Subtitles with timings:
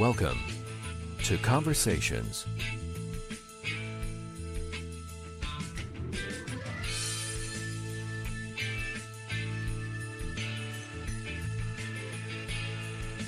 [0.00, 0.38] Welcome
[1.24, 2.46] to Conversations.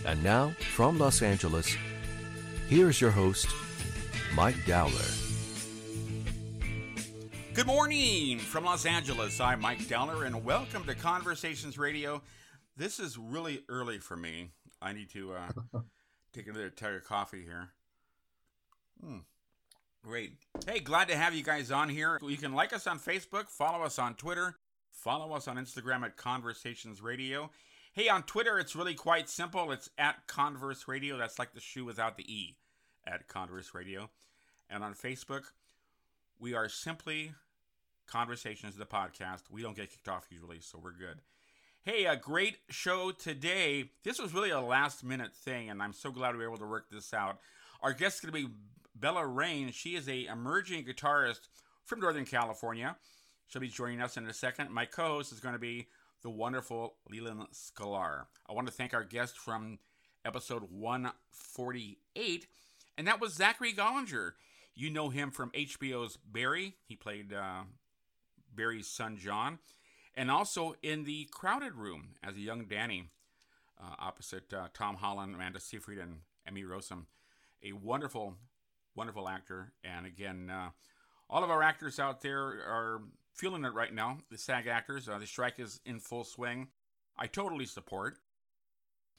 [0.07, 1.77] And now, from Los Angeles,
[2.71, 3.49] here's your host,
[4.35, 4.93] Mike Dowler.
[7.53, 9.39] Good morning from Los Angeles.
[9.41, 12.23] I'm Mike Dowler, and welcome to Conversations Radio.
[12.79, 14.53] This is really early for me.
[14.81, 15.81] I need to uh,
[16.33, 17.71] take another tug of coffee here.
[19.05, 19.19] Hmm.
[20.05, 20.33] Great.
[20.67, 22.19] Hey, glad to have you guys on here.
[22.23, 24.57] You can like us on Facebook, follow us on Twitter,
[24.91, 27.51] follow us on Instagram at Conversations Radio.
[27.93, 29.71] Hey, on Twitter, it's really quite simple.
[29.71, 31.19] It's at Converse Radio.
[31.19, 32.57] That's like the shoe without the E
[33.07, 34.11] at Converse Radio.
[34.71, 35.43] And on Facebook,
[36.41, 37.33] we are simply
[38.07, 39.43] Conversations, the podcast.
[39.51, 41.21] We don't get kicked off usually, so we're good.
[41.85, 43.91] Hey, a great show today.
[44.05, 46.65] This was really a last minute thing, and I'm so glad we were able to
[46.65, 47.39] work this out.
[47.83, 48.55] Our guest is going to be
[48.95, 49.73] Bella Rayne.
[49.73, 51.49] She is a emerging guitarist
[51.85, 52.95] from Northern California.
[53.49, 54.71] She'll be joining us in a second.
[54.71, 55.89] My co-host is going to be
[56.23, 58.27] the wonderful Leland Sklar.
[58.49, 59.81] I want to thank our guest from
[60.25, 62.47] episode 148,
[62.97, 64.35] and that was Zachary Golinger.
[64.77, 66.77] You know him from HBO's Barry.
[66.87, 67.63] He played uh,
[68.55, 69.59] Barry's son John,
[70.15, 73.09] and also in the Crowded Room as a young Danny,
[73.81, 77.07] uh, opposite uh, Tom Holland, Amanda Seyfried, and Emmy Rossum.
[77.65, 78.35] A wonderful,
[78.95, 80.71] wonderful actor, and again, uh,
[81.31, 83.03] all of our actors out there are
[83.33, 84.19] feeling it right now.
[84.31, 86.69] The SAG actors, uh, the strike is in full swing.
[87.17, 88.19] I totally support.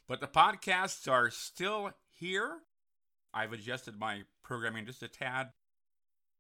[0.08, 2.60] But the podcasts are still here.
[3.34, 5.50] I've adjusted my programming just a tad.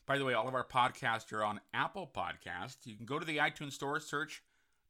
[0.06, 2.86] By the way, all of our podcasts are on Apple Podcasts.
[2.86, 4.44] You can go to the iTunes Store, search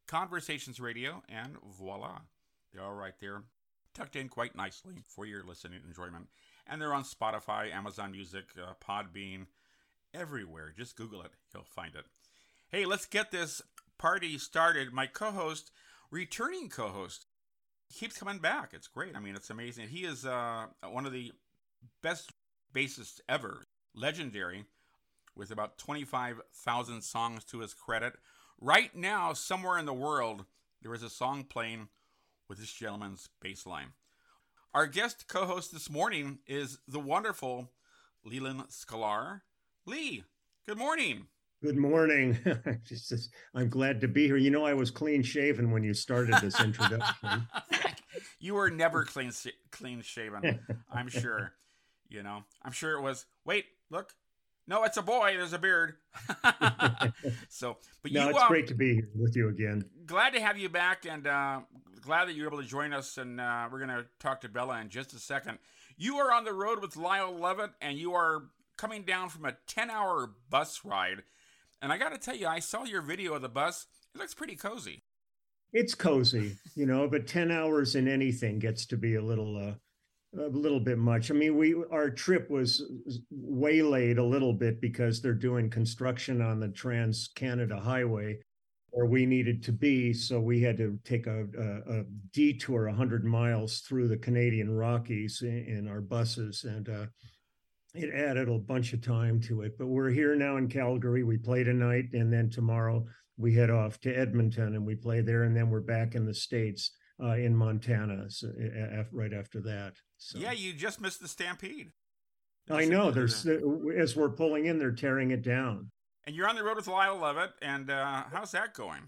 [0.08, 2.18] Conversations Radio, and voila.
[2.72, 3.44] They're all right there,
[3.94, 6.28] tucked in quite nicely for your listening enjoyment.
[6.66, 9.46] And they're on Spotify, Amazon Music, uh, Podbean,
[10.12, 10.74] everywhere.
[10.76, 12.06] Just Google it, you'll find it.
[12.70, 13.62] Hey, let's get this
[13.98, 14.92] party started.
[14.92, 15.70] My co host,
[16.10, 17.26] returning co host,
[17.94, 18.70] keeps coming back.
[18.72, 19.14] It's great.
[19.14, 19.88] I mean, it's amazing.
[19.88, 21.32] He is uh, one of the
[22.02, 22.32] best
[22.74, 23.62] bassists ever,
[23.94, 24.64] legendary,
[25.36, 28.14] with about 25,000 songs to his credit.
[28.60, 30.44] Right now, somewhere in the world,
[30.82, 31.88] there is a song playing
[32.48, 33.92] with this gentleman's bass line.
[34.72, 37.70] Our guest co host this morning is the wonderful
[38.24, 39.42] Leland Sklar.
[39.86, 40.24] Lee,
[40.66, 41.26] good morning.
[41.62, 42.38] Good morning.
[42.84, 44.36] Just, I'm glad to be here.
[44.36, 47.46] You know, I was clean shaven when you started this introduction.
[48.38, 49.32] you were never clean
[49.70, 50.60] clean shaven.
[50.92, 51.52] I'm sure.
[52.08, 53.26] You know, I'm sure it was.
[53.44, 54.12] Wait, look.
[54.66, 55.34] No, it's a boy.
[55.36, 55.94] There's a beard.
[57.48, 58.18] so, but you.
[58.18, 59.84] no, you, it's um, great to be here with you again.
[60.06, 61.60] Glad to have you back, and uh,
[62.00, 63.18] glad that you're able to join us.
[63.18, 65.58] And uh, we're going to talk to Bella in just a second.
[65.96, 68.44] You are on the road with Lyle Lovett, and you are
[68.76, 71.22] coming down from a 10 hour bus ride.
[71.82, 73.86] And I got to tell you, I saw your video of the bus.
[74.14, 75.02] It looks pretty cozy.
[75.72, 79.74] It's cozy, you know, but 10 hours in anything gets to be a little uh,
[80.38, 81.30] a little bit much.
[81.30, 82.82] I mean, we our trip was
[83.30, 88.38] waylaid a little bit because they're doing construction on the Trans Canada Highway
[88.94, 93.24] where we needed to be, so we had to take a, a, a detour 100
[93.24, 97.06] miles through the Canadian Rockies in, in our buses, and uh,
[97.92, 99.76] it added a bunch of time to it.
[99.76, 101.24] But we're here now in Calgary.
[101.24, 103.04] We play tonight, and then tomorrow
[103.36, 106.34] we head off to Edmonton and we play there, and then we're back in the
[106.34, 108.48] states uh, in Montana so,
[109.12, 109.94] right after that.
[110.18, 110.38] So.
[110.38, 111.92] Yeah, you just missed the stampede.
[112.70, 113.10] I know.
[113.10, 115.90] There's as we're pulling in, they're tearing it down.
[116.26, 119.02] And you're on the road with Lyle Lovett, and uh, how's that going?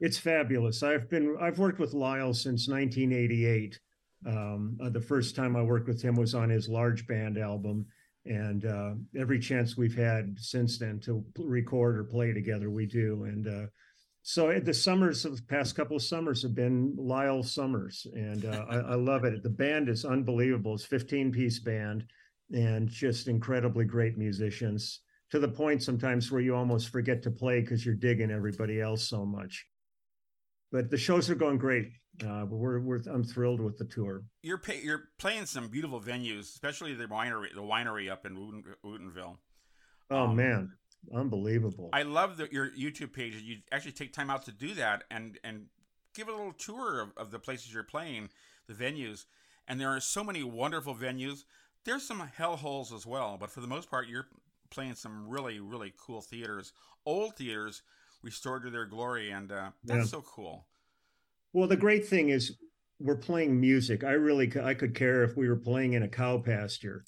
[0.00, 0.82] It's fabulous.
[0.82, 3.78] I've been I've worked with Lyle since 1988.
[4.26, 7.86] Um, uh, the first time I worked with him was on his large band album,
[8.26, 13.24] and uh, every chance we've had since then to record or play together, we do.
[13.24, 13.66] And uh,
[14.26, 18.64] so the summers of the past couple of summers have been Lyle summers, and uh,
[18.70, 19.42] I, I, love it.
[19.42, 20.72] The band is unbelievable.
[20.72, 22.06] It's 15 piece band,
[22.50, 25.00] and just incredibly great musicians
[25.30, 29.06] to the point sometimes where you almost forget to play because you're digging everybody else
[29.06, 29.66] so much.
[30.72, 31.90] But the shows are going great.
[32.26, 34.22] Uh, we're, we're I'm thrilled with the tour.
[34.42, 38.64] You're pay, you're playing some beautiful venues, especially the winery the winery up in Wooten,
[38.82, 39.36] Woodinville.
[40.10, 40.72] Oh um, man,
[41.14, 41.90] unbelievable!
[41.92, 43.34] I love that your YouTube page.
[43.34, 45.66] You actually take time out to do that and and
[46.14, 48.30] give a little tour of, of the places you're playing,
[48.68, 49.24] the venues.
[49.66, 51.44] And there are so many wonderful venues.
[51.84, 54.28] There's some hellholes as well, but for the most part, you're
[54.70, 56.72] playing some really really cool theaters,
[57.04, 57.82] old theaters
[58.22, 60.04] restored to their glory, and uh, that's yeah.
[60.04, 60.66] so cool.
[61.52, 62.56] Well, the great thing is
[62.98, 64.02] we're playing music.
[64.02, 67.04] I really I could care if we were playing in a cow pasture.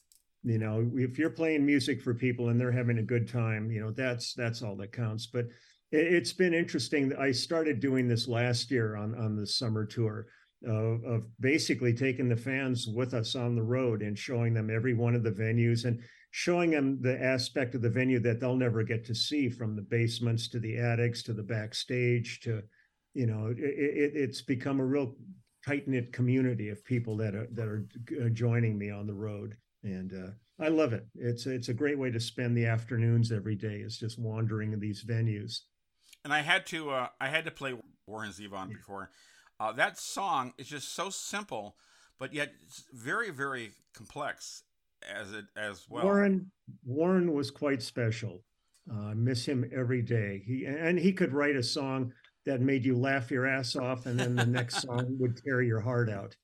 [0.46, 3.80] You know, if you're playing music for people and they're having a good time, you
[3.80, 5.26] know, that's that's all that counts.
[5.26, 5.46] But
[5.90, 7.14] it, has been interesting.
[7.16, 10.26] I started doing this last year on on the summer tour
[10.66, 15.14] of, basically taking the fans with us on the road and showing them every one
[15.14, 16.00] of the venues and
[16.30, 19.82] showing them the aspect of the venue that they'll never get to see from the
[19.82, 22.62] basements to the attics to the backstage to
[23.14, 25.14] you know it, it, it's become a real
[25.66, 27.86] tight knit community of people that are that are
[28.30, 31.06] joining me on the road, and uh, I love it.
[31.14, 33.76] It's it's a great way to spend the afternoons every day.
[33.76, 35.60] Is just wandering in these venues.
[36.24, 37.74] And I had to uh, I had to play
[38.06, 39.10] Warren Zevon before.
[39.58, 41.76] Uh, that song is just so simple,
[42.18, 42.52] but yet
[42.92, 44.62] very very complex
[45.02, 46.04] as it as well.
[46.04, 46.50] Warren
[46.84, 48.42] Warren was quite special.
[48.90, 50.42] Uh, I miss him every day.
[50.46, 52.12] He and he could write a song
[52.44, 55.80] that made you laugh your ass off, and then the next song would tear your
[55.80, 56.34] heart out.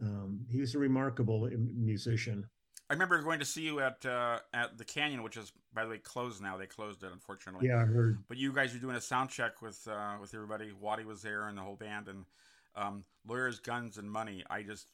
[0.00, 2.46] Um, he was a remarkable musician.
[2.90, 5.90] I remember going to see you at uh, at the Canyon, which is by the
[5.90, 6.56] way closed now.
[6.56, 7.68] They closed it, unfortunately.
[7.68, 8.18] Yeah, I heard.
[8.26, 10.72] But you guys were doing a sound check with uh, with everybody.
[10.78, 12.24] Waddy was there and the whole band, and
[12.74, 14.42] um, lawyers, guns, and money.
[14.50, 14.88] I just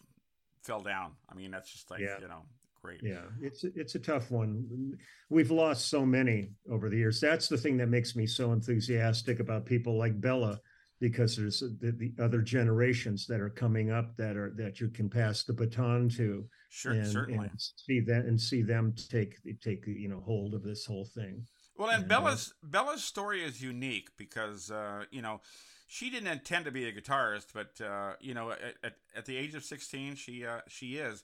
[0.62, 1.12] fell down.
[1.31, 2.20] I mean, that's just like yeah.
[2.20, 2.43] you know
[2.82, 3.00] great.
[3.02, 4.99] Yeah, it's it's a tough one.
[5.31, 7.19] We've lost so many over the years.
[7.19, 10.60] That's the thing that makes me so enthusiastic about people like Bella,
[11.00, 15.08] because there's the, the other generations that are coming up that are that you can
[15.08, 16.44] pass the baton to.
[16.70, 17.48] Sure, and, certainly.
[17.48, 21.46] And see that and see them take take you know hold of this whole thing.
[21.76, 25.40] Well, and, and uh, Bella's uh, Bella's story is unique because uh, you know
[25.87, 29.37] she didn't intend to be a guitarist, but uh, you know, at, at, at, the
[29.37, 31.22] age of 16, she uh, she is.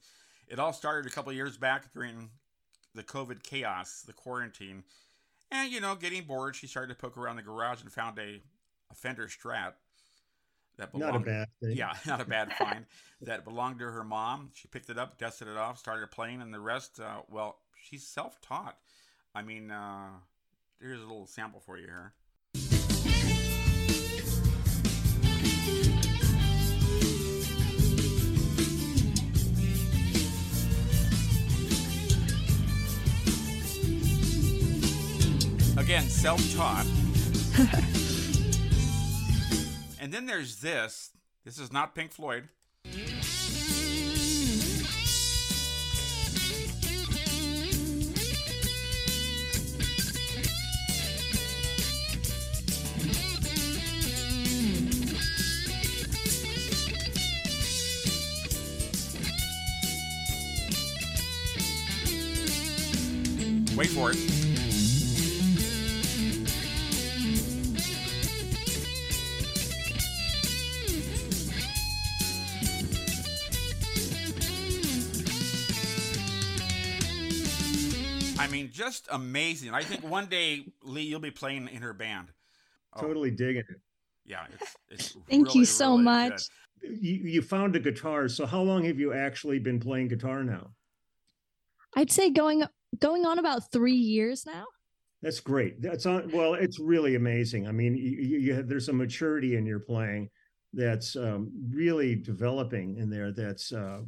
[0.48, 2.30] It all started a couple years back during
[2.94, 4.84] the COVID chaos, the quarantine.
[5.50, 8.40] And, you know, getting bored, she started to poke around the garage and found a,
[8.92, 9.72] a Fender Strat
[10.78, 11.12] that belonged.
[11.14, 11.76] Not a bad thing.
[11.76, 12.86] Yeah, not a bad find.
[13.22, 14.50] that belonged to her mom.
[14.54, 18.06] She picked it up, dusted it off, started playing, and the rest, uh, well, she's
[18.06, 18.76] self taught.
[19.34, 20.10] I mean, uh,
[20.80, 22.12] here's a little sample for you here.
[35.78, 36.86] Again, self taught.
[40.12, 41.10] and then there's this.
[41.42, 42.48] This is not Pink Floyd.
[63.74, 64.41] Wait for it.
[78.42, 79.72] I mean, just amazing.
[79.72, 82.32] I think one day, Lee, you'll be playing in her band.
[82.92, 83.00] Oh.
[83.00, 83.80] Totally digging it.
[84.24, 86.42] Yeah, it's, it's Thank really, you so really much.
[86.82, 88.28] You, you found a guitar.
[88.28, 90.70] So how long have you actually been playing guitar now?
[91.94, 92.64] I'd say going
[92.98, 94.64] going on about three years now.
[95.22, 95.80] That's great.
[95.80, 96.28] That's on.
[96.32, 97.68] Well, it's really amazing.
[97.68, 100.30] I mean, you, you have, there's a maturity in your playing
[100.72, 103.30] that's um, really developing in there.
[103.30, 104.00] That's uh,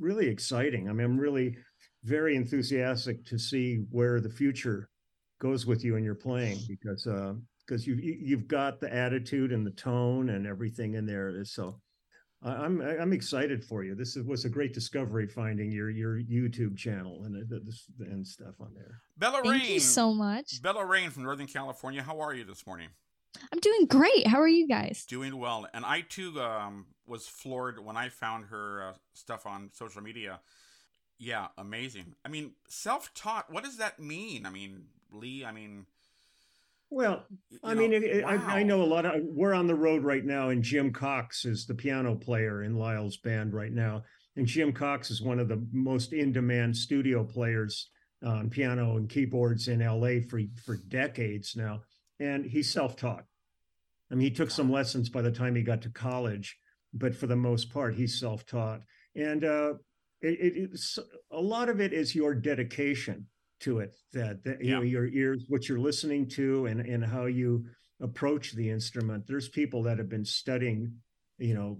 [0.00, 0.88] really exciting.
[0.88, 1.56] I mean, I'm really
[2.04, 4.88] very enthusiastic to see where the future
[5.40, 7.34] goes with you and your playing because uh
[7.66, 11.44] because uh, you you've got the attitude and the tone and everything in there.
[11.44, 11.80] So
[12.42, 13.94] I'm I'm excited for you.
[13.94, 18.72] This was a great discovery finding your your YouTube channel and uh, and stuff on
[18.74, 19.00] there.
[19.16, 20.62] Bella Rayne, Thank you so much.
[20.62, 22.02] Bella Rayne from Northern California.
[22.02, 22.88] How are you this morning?
[23.52, 24.26] I'm doing great.
[24.26, 25.04] How are you guys?
[25.06, 25.66] Doing well.
[25.74, 30.40] And I too um, was floored when I found her uh, stuff on social media
[31.18, 32.14] yeah, amazing.
[32.24, 34.46] I mean, self taught, what does that mean?
[34.46, 35.86] I mean, Lee, I mean,
[36.90, 37.24] well,
[37.64, 38.42] I know, mean, it, wow.
[38.46, 39.20] I, I, know a lot of.
[39.24, 43.16] We're on the road right now, and Jim Cox is the piano player in Lyle's
[43.16, 44.04] band right now.
[44.36, 47.88] And Jim Cox is one of the most in-demand studio players
[48.24, 51.82] on piano and keyboards in LA for for decades now.
[52.20, 53.24] And he's self-taught.
[54.10, 56.56] I mean, he took some lessons by the time he got to college,
[56.94, 58.82] but for the most part, he's self-taught.
[59.16, 59.74] And uh,
[60.28, 60.98] it, it's
[61.30, 63.26] a lot of it is your dedication
[63.60, 64.76] to it that, that you yeah.
[64.76, 67.64] know your ears what you're listening to and and how you
[68.02, 70.92] approach the instrument there's people that have been studying
[71.38, 71.78] you know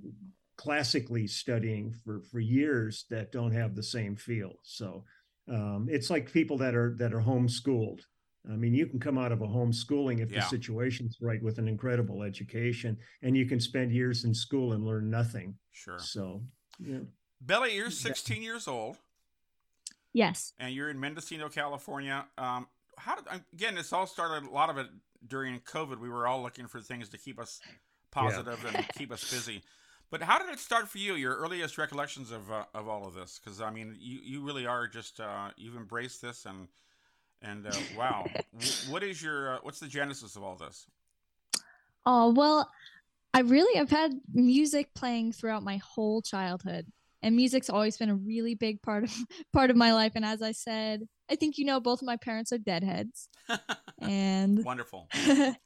[0.56, 5.04] classically studying for for years that don't have the same feel so
[5.48, 8.00] um, it's like people that are that are homeschooled
[8.50, 10.40] I mean, you can come out of a homeschooling if Yeah.
[10.40, 14.84] the situation's right with an incredible education, and you can spend years in school and
[14.84, 15.58] learn nothing.
[15.72, 15.98] Sure.
[15.98, 16.44] So,
[16.78, 17.00] yeah.
[17.40, 18.96] Bella, you're 16 years old
[20.12, 20.52] Yes.
[20.58, 22.24] and you're in Mendocino, California.
[22.38, 22.66] Um,
[22.98, 23.24] how did
[23.54, 23.74] again?
[23.74, 24.48] This all started.
[24.48, 24.86] A lot of it
[25.26, 25.98] during COVID.
[25.98, 27.60] We were all looking for things to keep us
[28.10, 29.62] positive and keep us busy.
[30.10, 31.14] But how did it start for you?
[31.14, 33.38] Your earliest recollections of uh, of all of this?
[33.42, 36.68] Because I mean, you you really are just uh, you've embraced this and
[37.42, 38.26] and uh, wow.
[38.88, 40.86] What is your uh, what's the genesis of all this?
[42.06, 42.70] Oh, well,
[43.34, 46.86] I really I've had music playing throughout my whole childhood.
[47.22, 49.14] And music's always been a really big part of
[49.52, 50.12] part of my life.
[50.14, 53.28] And as I said, I think you know both of my parents are deadheads.
[54.00, 55.08] And Wonderful.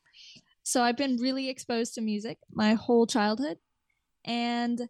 [0.62, 3.58] so I've been really exposed to music my whole childhood.
[4.24, 4.88] And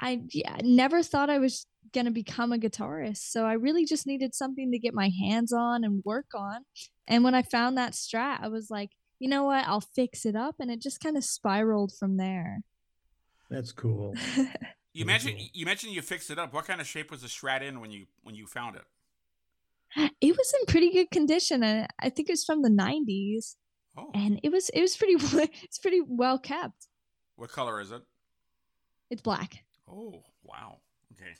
[0.00, 3.30] I yeah, never thought I was going to become a guitarist.
[3.30, 6.64] So I really just needed something to get my hands on and work on.
[7.06, 9.66] And when I found that strat, I was like, you know what?
[9.66, 10.56] I'll fix it up.
[10.58, 12.62] And it just kind of spiraled from there.
[13.50, 14.14] That's cool.
[14.92, 15.46] You mentioned cool.
[15.54, 16.52] you mentioned you fixed it up.
[16.52, 18.82] What kind of shape was the Strat in when you when you found it?
[20.20, 21.62] it was in pretty good condition.
[21.62, 23.56] And I think it was from the 90s.
[23.96, 25.14] Oh, And it was it was pretty
[25.62, 26.88] it's pretty well kept.
[27.36, 28.02] what color is it?
[29.10, 29.64] It's black.
[29.90, 30.78] Oh, wow.
[31.12, 31.32] Okay.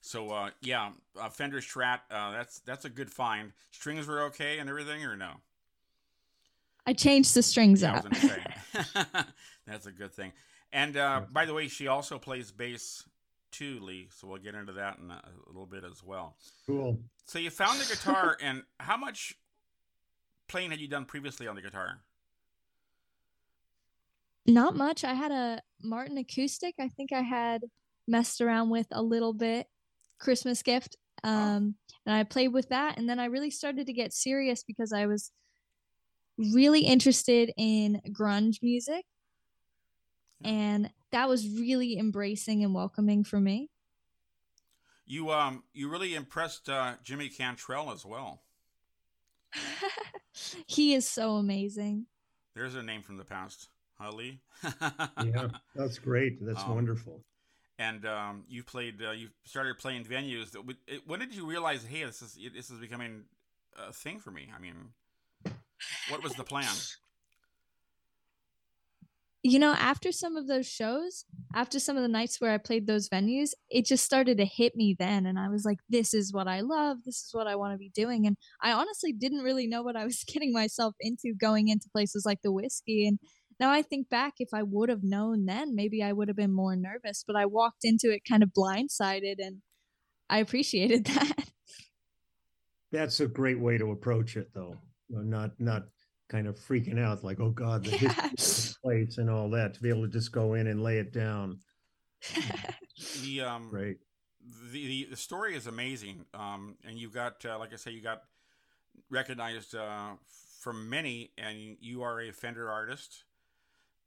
[0.00, 0.90] So uh, yeah,
[1.20, 2.00] uh, Fender Strat.
[2.10, 3.52] Uh, that's that's a good find.
[3.70, 5.34] Strings were okay and everything, or no?
[6.84, 8.16] I changed the strings Yeah, I was out.
[8.16, 9.24] say.
[9.66, 10.32] that's a good thing.
[10.72, 13.04] And uh, by the way, she also plays bass
[13.50, 14.08] too, Lee.
[14.10, 16.36] So we'll get into that in a, a little bit as well.
[16.66, 16.98] Cool.
[17.26, 19.34] So you found the guitar, and how much
[20.48, 22.00] playing had you done previously on the guitar?
[24.46, 25.04] Not much.
[25.04, 26.74] I had a Martin acoustic.
[26.80, 27.62] I think I had
[28.08, 29.66] messed around with a little bit.
[30.22, 30.96] Christmas gift.
[31.24, 31.74] Um,
[32.06, 35.06] and I played with that, and then I really started to get serious because I
[35.06, 35.30] was
[36.38, 39.04] really interested in grunge music,
[40.44, 43.70] and that was really embracing and welcoming for me.
[45.06, 48.42] You um you really impressed uh, Jimmy Cantrell as well.
[50.66, 52.06] he is so amazing.
[52.54, 53.68] There's a name from the past,
[53.98, 54.40] huh, Lee?
[55.22, 56.44] Yeah, that's great.
[56.44, 57.24] That's Um, wonderful.
[57.78, 59.02] and um, you played.
[59.02, 60.50] Uh, you started playing venues.
[60.52, 63.24] That it, when did you realize, hey, this is this is becoming
[63.76, 64.50] a thing for me?
[64.54, 64.92] I mean,
[66.08, 66.68] what was the plan?
[69.44, 72.86] you know, after some of those shows, after some of the nights where I played
[72.86, 75.26] those venues, it just started to hit me then.
[75.26, 76.98] And I was like, this is what I love.
[77.04, 78.26] This is what I want to be doing.
[78.26, 82.22] And I honestly didn't really know what I was getting myself into going into places
[82.24, 83.08] like the whiskey.
[83.08, 83.18] And
[83.58, 86.54] now I think back, if I would have known then, maybe I would have been
[86.54, 87.24] more nervous.
[87.26, 89.58] But I walked into it kind of blindsided and
[90.30, 91.48] I appreciated that.
[92.92, 94.76] That's a great way to approach it, though.
[95.10, 95.86] Not, not
[96.28, 98.71] kind of freaking out like, oh God, the Yeah.
[98.82, 99.74] This place and all that.
[99.74, 101.58] To be able to just go in and lay it down.
[103.22, 103.96] The um Right.
[104.72, 106.24] the, the the story is amazing.
[106.34, 108.22] Um, and you've got uh, like I say, you got
[109.10, 110.10] recognized uh,
[110.60, 113.24] from many, and you are a Fender artist,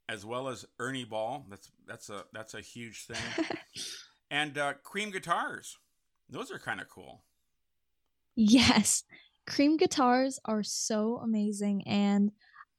[0.08, 1.46] as well as Ernie Ball.
[1.50, 3.48] That's that's a that's a huge thing.
[4.32, 5.78] and uh, Cream guitars,
[6.30, 7.24] those are kind of cool.
[8.36, 9.04] Yes.
[9.48, 12.32] Cream guitars are so amazing and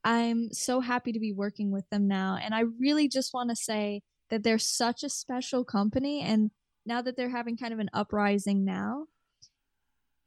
[0.07, 3.57] I'm so happy to be working with them now and I really just want to
[3.57, 6.51] say that they're such a special company and
[6.87, 9.07] now that they're having kind of an uprising now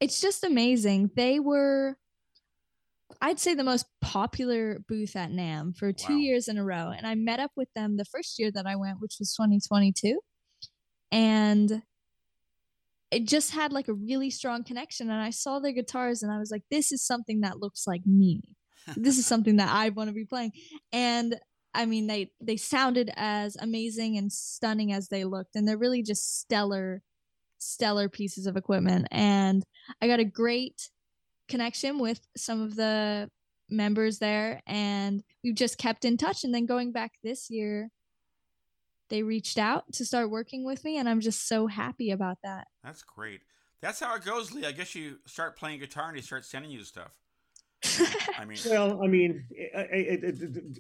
[0.02, 1.12] it's just amazing.
[1.16, 1.98] They were
[3.22, 6.20] I'd say the most popular booth at NAMM for 2 Wow.
[6.20, 8.76] years in a row and I met up with them the first year that I
[8.76, 10.20] went which was 2022
[11.12, 11.82] and
[13.12, 16.38] it just had like a really strong connection and i saw their guitars and i
[16.38, 18.42] was like this is something that looks like me
[18.96, 20.52] this is something that i want to be playing
[20.92, 21.36] and
[21.74, 26.04] i mean they they sounded as amazing and stunning as they looked and they're really
[26.04, 27.02] just stellar
[27.58, 29.64] stellar pieces of equipment and
[30.02, 30.90] i got a great
[31.48, 33.30] connection with some of the
[33.70, 37.90] members there and we've just kept in touch and then going back this year
[39.10, 42.68] they reached out to start working with me and i'm just so happy about that
[42.84, 43.42] That's great.
[43.82, 44.66] That's how it goes, Lee.
[44.66, 47.12] I guess you start playing guitar and he starts sending you stuff.
[48.38, 49.46] I mean, Well, I mean,
[49.76, 50.20] I, I,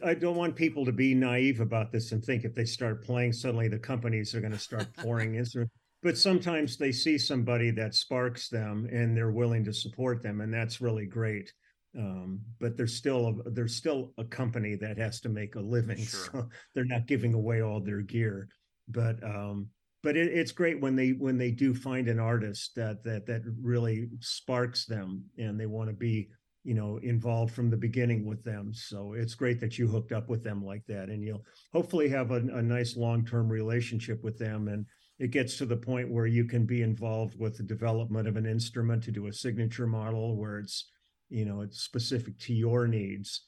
[0.06, 3.03] I- I don't want people to be naive about this and think if they start
[3.03, 5.74] playing, suddenly the companies are going to start pouring instruments.
[6.01, 10.53] But sometimes they see somebody that sparks them and they're willing to support them, and
[10.53, 11.51] that's really great.
[11.98, 15.98] Um, but there's still a, there's still a company that has to make a living,
[16.06, 16.29] Sure.
[16.32, 18.48] so they're not giving away all their gear.
[18.88, 19.68] But um,
[20.03, 23.41] but it, it's great when they when they do find an artist that that that
[23.62, 26.29] really sparks them and they want to be
[26.63, 28.73] you know involved from the beginning with them.
[28.73, 32.31] So it's great that you hooked up with them like that and you'll hopefully have
[32.31, 34.85] a, a nice long-term relationship with them and
[35.19, 38.45] it gets to the point where you can be involved with the development of an
[38.45, 40.89] instrument to do a signature model where it's
[41.29, 43.45] you know it's specific to your needs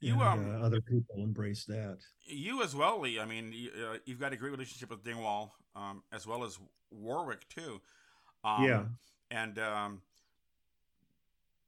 [0.00, 1.96] you and, um, uh, other people embrace that.
[2.20, 3.18] you as well lee.
[3.18, 6.58] I mean you, have uh, got a great relationship with dingwall um, as well as
[6.90, 7.80] warwick too.
[8.44, 8.82] Um, yeah
[9.30, 10.02] and um,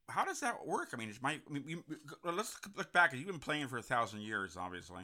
[0.09, 0.89] how does that work?
[0.93, 1.33] I mean, it's my.
[1.33, 1.85] I mean, you,
[2.25, 3.13] let's look back.
[3.13, 5.03] You've been playing for a thousand years, obviously.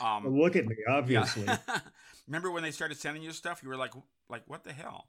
[0.00, 1.44] Um, well, look at me, obviously.
[1.44, 1.58] Yeah.
[2.26, 3.62] Remember when they started sending you stuff?
[3.62, 3.92] You were like,
[4.28, 5.08] like, what the hell?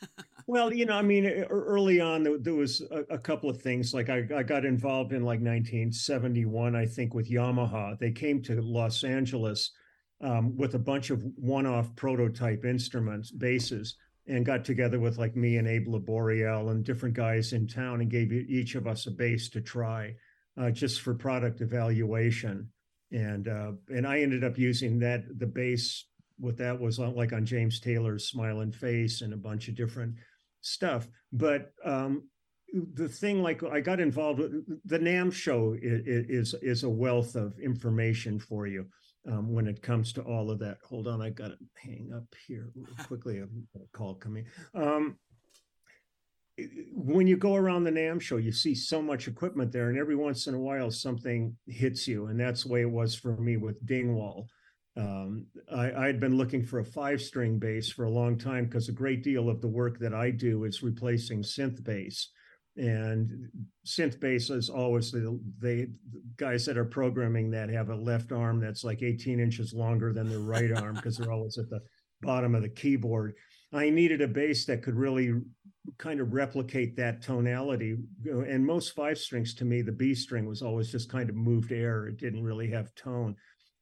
[0.46, 3.94] well, you know, I mean, early on there, there was a, a, couple of things.
[3.94, 7.98] Like I, I got involved in like 1971, I think, with Yamaha.
[7.98, 9.72] They came to Los Angeles
[10.20, 13.96] um, with a bunch of one-off prototype instruments, basses
[14.28, 18.10] and got together with like me and Abe Laboriel and different guys in town and
[18.10, 20.14] gave each of us a bass to try
[20.60, 22.68] uh, just for product evaluation.
[23.10, 26.04] And uh, and I ended up using that the bass
[26.38, 30.14] what that was on like on James Taylor's Smiling Face and a bunch of different
[30.60, 31.08] stuff.
[31.32, 32.28] But um,
[32.94, 37.34] the thing like I got involved with the NAMM show is, is is a wealth
[37.34, 38.86] of information for you
[39.28, 40.78] um, when it comes to all of that.
[40.88, 42.70] Hold on, I got to hang up here
[43.06, 43.38] quickly.
[43.40, 43.46] A
[43.92, 44.46] call coming.
[44.74, 45.16] Um,
[46.92, 50.16] when you go around the NAMM show, you see so much equipment there, and every
[50.16, 53.56] once in a while something hits you, and that's the way it was for me
[53.56, 54.48] with Dingwall.
[54.96, 58.92] Um, I, had been looking for a five-string bass for a long time because a
[58.92, 62.30] great deal of the work that I do is replacing synth bass
[62.78, 63.48] and
[63.84, 65.90] synth bass is always the, the
[66.36, 70.28] guys that are programming that have a left arm that's like 18 inches longer than
[70.28, 71.80] their right arm because they're always at the
[72.22, 73.34] bottom of the keyboard.
[73.72, 75.32] I needed a bass that could really
[75.98, 77.96] kind of replicate that tonality.
[78.26, 81.72] And most five strings to me, the B string was always just kind of moved
[81.72, 82.06] air.
[82.06, 83.34] It didn't really have tone.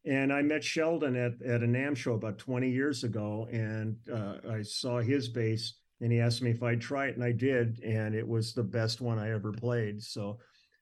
[0.07, 4.37] And I met Sheldon at, at a NAMM show about 20 years ago, and uh,
[4.49, 7.81] I saw his bass and he asked me if I'd try it, and I did,
[7.83, 10.03] and it was the best one I ever played.
[10.03, 10.39] So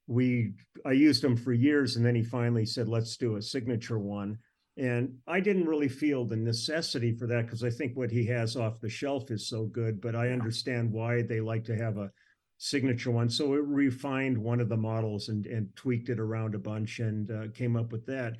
[0.06, 3.98] we, I used him for years, and then he finally said, "Let's do a signature
[3.98, 4.38] one."
[4.76, 8.56] And I didn't really feel the necessity for that because I think what he has
[8.56, 10.00] off the shelf is so good.
[10.00, 12.10] But I understand why they like to have a
[12.58, 13.28] signature one.
[13.28, 17.30] So we refined one of the models and, and tweaked it around a bunch and
[17.30, 18.34] uh, came up with that.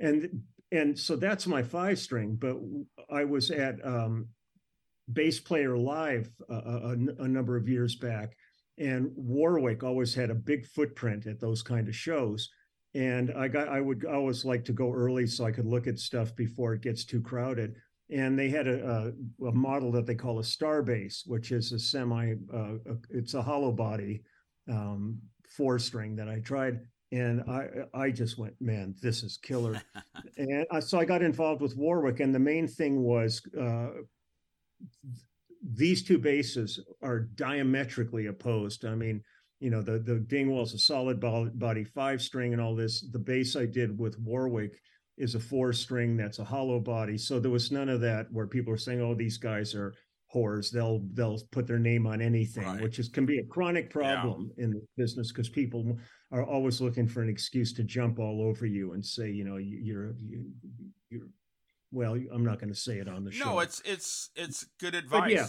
[0.00, 2.36] And and so that's my five string.
[2.36, 2.56] But
[3.10, 4.28] I was at um,
[5.12, 8.36] bass player live uh, a, a, number of years back,
[8.78, 12.50] and Warwick always had a big footprint at those kind of shows.
[12.94, 15.98] And I got I would always like to go early so I could look at
[15.98, 17.74] stuff before it gets too crowded.
[18.10, 21.72] And they had a, a, a model that they call a star bass, which is
[21.72, 24.22] a semi uh, a, it's a hollow body
[24.70, 25.18] um,
[25.48, 26.80] four string that I tried
[27.12, 29.80] and I I just went, man, this is killer.
[30.36, 33.88] and I, so I got involved with Warwick, and the main thing was uh,
[35.74, 38.84] these two basses are diametrically opposed.
[38.84, 39.22] I mean,
[39.60, 43.04] you know, the the Dingwall's a solid body five string and all this.
[43.12, 44.80] The bass I did with Warwick
[45.16, 47.18] is a four string that's a hollow body.
[47.18, 49.94] So there was none of that where people are saying, "Oh, these guys are
[50.32, 50.70] whores.
[50.70, 52.80] They'll they'll put their name on anything," right.
[52.80, 54.64] which is can be a chronic problem yeah.
[54.64, 55.98] in the business because people
[56.30, 59.56] are always looking for an excuse to jump all over you and say, you know,
[59.56, 60.52] you're you,
[61.10, 61.28] you're
[61.90, 63.44] well, I'm not going to say it on the show.
[63.44, 65.30] No, it's it's it's good advice.
[65.30, 65.46] yeah,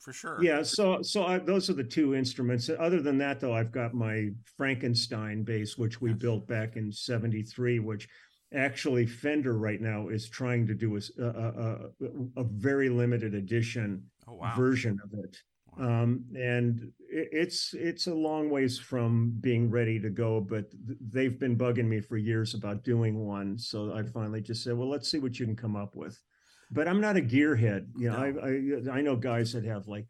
[0.00, 0.38] for sure.
[0.42, 2.70] Yeah, so so I, those are the two instruments.
[2.78, 6.18] Other than that, though, I've got my Frankenstein bass, which we yes.
[6.18, 8.08] built back in '73, which
[8.54, 14.02] actually Fender right now is trying to do a, a, a, a very limited edition
[14.28, 14.54] oh, wow.
[14.56, 15.36] version of it.
[15.80, 20.66] Um, and it's it's a long ways from being ready to go, but
[21.00, 23.58] they've been bugging me for years about doing one.
[23.58, 26.20] So I finally just said, well, let's see what you can come up with.
[26.70, 27.86] But I'm not a gearhead.
[27.96, 28.40] You know, no.
[28.40, 30.06] I, I I know guys that have like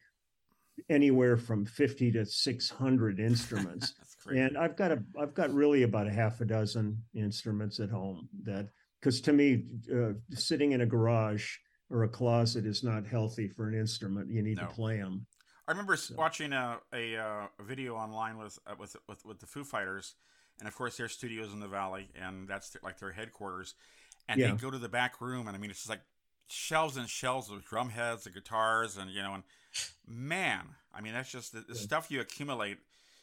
[0.89, 3.95] anywhere from 50 to 600 instruments
[4.35, 8.29] and i've got a i've got really about a half a dozen instruments at home
[8.43, 11.57] that because to me uh, sitting in a garage
[11.91, 14.67] or a closet is not healthy for an instrument you need no.
[14.67, 15.27] to play them
[15.67, 16.15] I remember so.
[16.17, 20.15] watching a, a, uh, a video online with, uh, with with with the Foo Fighters,
[20.59, 23.75] and of course their studios in the Valley, and that's their, like their headquarters.
[24.29, 24.51] And yeah.
[24.51, 26.03] they go to the back room, and I mean it's just like
[26.49, 29.43] shelves and shelves of drum heads and guitars, and you know, and
[30.07, 31.81] man, I mean that's just the, the yeah.
[31.81, 32.79] stuff you accumulate.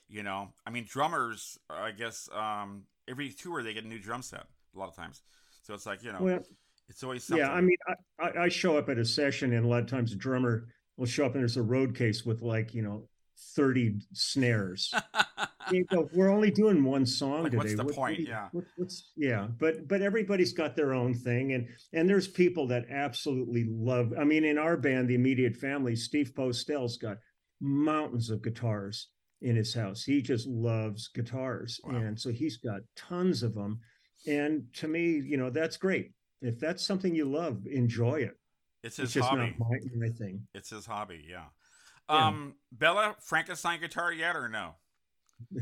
[0.07, 4.21] You know, I mean drummers, I guess um, every tour they get a new drum
[4.21, 5.21] set a lot of times.
[5.63, 6.39] So it's like you know, well,
[6.87, 7.45] it's always something.
[7.45, 7.77] Yeah, I mean,
[8.19, 10.67] I, I show up at a session, and a lot of times the drummer
[10.99, 13.07] will show up and there's a road case with like you know
[13.55, 14.93] 30 snares
[15.71, 17.57] you know, we're only doing one song Like, today.
[17.57, 18.19] what's the What- what point?
[18.19, 18.49] you- Yeah.
[18.51, 22.89] what- what's yeah, but but everybody's got their own thing, and and there's people that
[22.89, 24.13] absolutely love.
[24.17, 27.17] I mean, in our band, the immediate family, Steve Postell's got
[27.61, 29.09] mountains of guitars
[29.41, 30.03] in his house.
[30.03, 31.97] He just loves guitars, Wow.
[31.97, 33.79] and so he's got tons of them.
[34.27, 36.11] And to me, you know, that's great.
[36.41, 38.35] If that's something you love, enjoy it.
[38.83, 39.55] It's his It's just hobby.
[39.59, 40.47] not my, my thing.
[40.53, 41.25] It's his hobby.
[41.29, 41.45] Yeah.
[42.09, 42.27] Yeah.
[42.27, 44.75] Um, Bella, Frankenstein guitar yet or no?
[45.53, 45.61] Do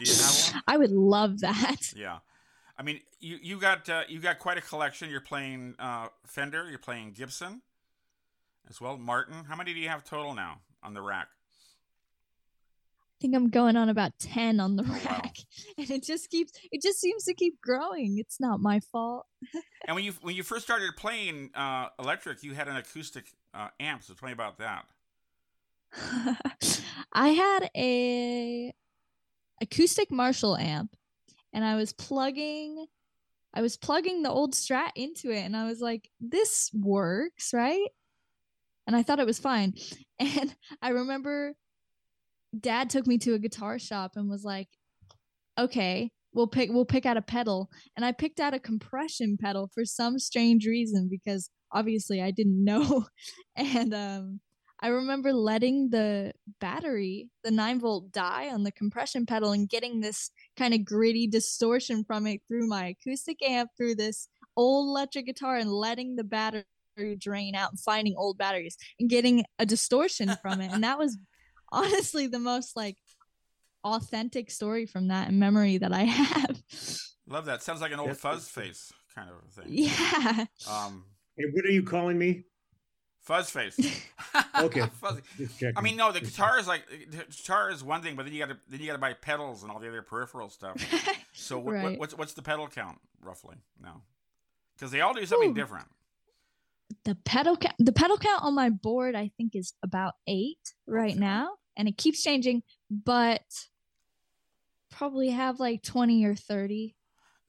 [0.00, 0.62] you have one?
[0.66, 1.92] I would love that.
[1.96, 2.18] Yeah.
[2.76, 5.10] I mean, you you got uh, you got quite a collection.
[5.10, 6.68] You're playing uh, Fender.
[6.68, 7.62] You're playing Gibson,
[8.68, 8.96] as well.
[8.98, 9.44] Martin.
[9.48, 11.28] How many do you have total now on the rack?
[13.18, 15.36] I think I'm going on about 10 on the Oh, rack.
[15.76, 18.16] And it just keeps it just seems to keep growing.
[18.18, 19.26] It's not my fault.
[19.86, 23.68] And when you when you first started playing uh, electric, you had an acoustic uh,
[23.80, 24.02] amp.
[24.02, 24.84] So tell me about that.
[27.12, 28.74] I had a
[29.62, 30.94] acoustic Marshall amp
[31.54, 32.86] and I was plugging
[33.54, 37.88] I was plugging the old strat into it and I was like this works, right?
[38.86, 39.74] And I thought it was fine.
[40.20, 41.54] And I remember
[42.58, 44.68] dad took me to a guitar shop and was like
[45.58, 49.70] okay, we'll pick we'll pick out a pedal and I picked out a compression pedal
[49.74, 53.06] for some strange reason because obviously I didn't know
[53.56, 54.40] and um
[54.80, 60.00] I remember letting the battery, the 9 volt, die on the compression pedal and getting
[60.00, 65.26] this kind of gritty distortion from it through my acoustic amp through this old electric
[65.26, 66.64] guitar and letting the battery
[67.18, 70.70] drain out and finding old batteries and getting a distortion from it.
[70.72, 71.18] And that was
[71.72, 72.96] honestly the most like
[73.84, 76.62] authentic story from that and memory that I have.
[77.26, 77.62] Love that.
[77.62, 79.64] Sounds like an old That's fuzz pretty face kind of thing.
[79.68, 80.46] Yeah.
[80.68, 81.04] Um,
[81.36, 82.44] Hey, what are you calling me?
[83.20, 83.78] fuzz face.
[84.58, 84.80] Okay.
[85.00, 85.22] Fuzzy.
[85.76, 88.40] I mean, no, the guitar is like the guitar is one thing, but then you
[88.40, 90.76] got to then you got to buy pedals and all the other peripheral stuff.
[91.32, 91.82] So what, Right.
[91.84, 94.02] what, what's what's the pedal count roughly now?
[94.76, 95.54] Because they all do something Ooh.
[95.54, 95.86] different.
[97.04, 101.16] The pedal count the pedal count on my board i think is about eight right
[101.16, 103.42] now and it keeps changing but
[104.90, 106.94] probably have like 20 or 30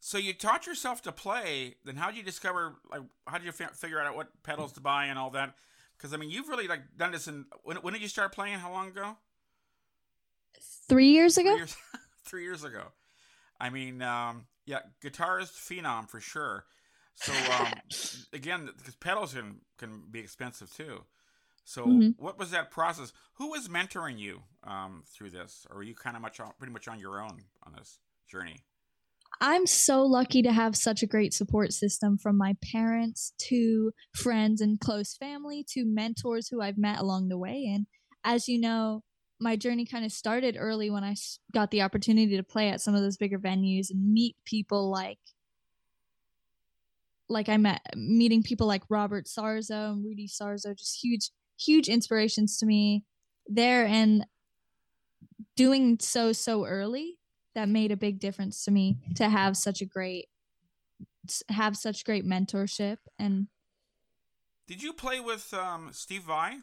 [0.01, 1.75] So you taught yourself to play.
[1.83, 2.75] Then how did you discover?
[2.89, 5.55] Like, how did you fi- figure out what pedals to buy and all that?
[5.97, 7.45] Because I mean, you've really like done this in.
[7.63, 8.59] When, when did you start playing?
[8.59, 9.17] How long ago?
[10.87, 11.75] three years Three ago years,
[12.25, 12.83] three years ago.
[13.59, 16.65] I mean, um, yeah, guitarist phenom for sure.
[17.19, 17.81] So um,
[18.33, 21.05] again, because pedals can can be expensive too.
[21.65, 22.15] So Mhm.
[22.17, 23.13] what was that process?
[23.35, 26.73] Who was mentoring you um, through this, or were you kind of much on, pretty
[26.73, 28.65] much on your own on this journey?
[29.41, 34.61] i'm so lucky to have such a great support system from my parents to friends
[34.61, 37.85] and close family to mentors who i've met along the way and
[38.23, 39.03] as you know
[39.41, 41.15] my journey kind of started early when I
[41.53, 45.17] got the opportunity to play at some of those bigger venues and meet people like
[47.29, 52.57] like I met meeting people like Robert Sarzo and Rudy Sarzo, just huge, huge inspirations
[52.57, 53.03] to me
[53.47, 54.25] there and
[55.55, 57.17] doing so so early
[57.55, 60.27] that made a big difference to me to have such a great
[61.49, 63.47] have such great mentorship and
[64.67, 66.57] Did you play with um, Steve Vai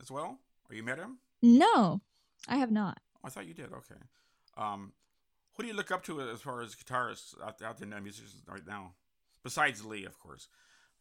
[0.00, 1.18] as well, or you met him?
[1.44, 2.00] no
[2.48, 3.72] i have not I thought you did.
[3.72, 4.00] Okay.
[4.56, 4.92] Um,
[5.54, 8.66] who do you look up to as far as guitarists out, out there, musicians right
[8.66, 8.94] now?
[9.44, 10.48] Besides Lee, of course.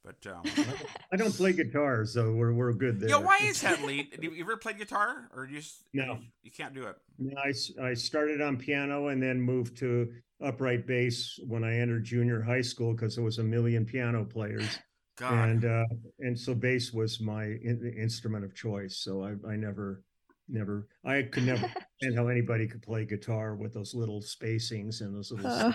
[0.04, 0.42] But um,
[1.14, 3.10] I don't play guitar, so we're we're good there.
[3.10, 4.10] yeah, why is that, Lee?
[4.14, 6.14] Have you ever played guitar, or you just No.
[6.14, 6.96] you, you can't do it?
[7.20, 10.12] No, I, s- I started on piano and then moved to
[10.44, 14.80] upright bass when I entered junior high school because there was a million piano players,
[15.18, 15.84] God, and uh,
[16.20, 18.98] and so bass was my in, instrument of choice.
[18.98, 20.02] So I I never
[20.50, 21.62] never I could never
[22.02, 25.74] understand how anybody could play guitar with those little spacings and those little Oh.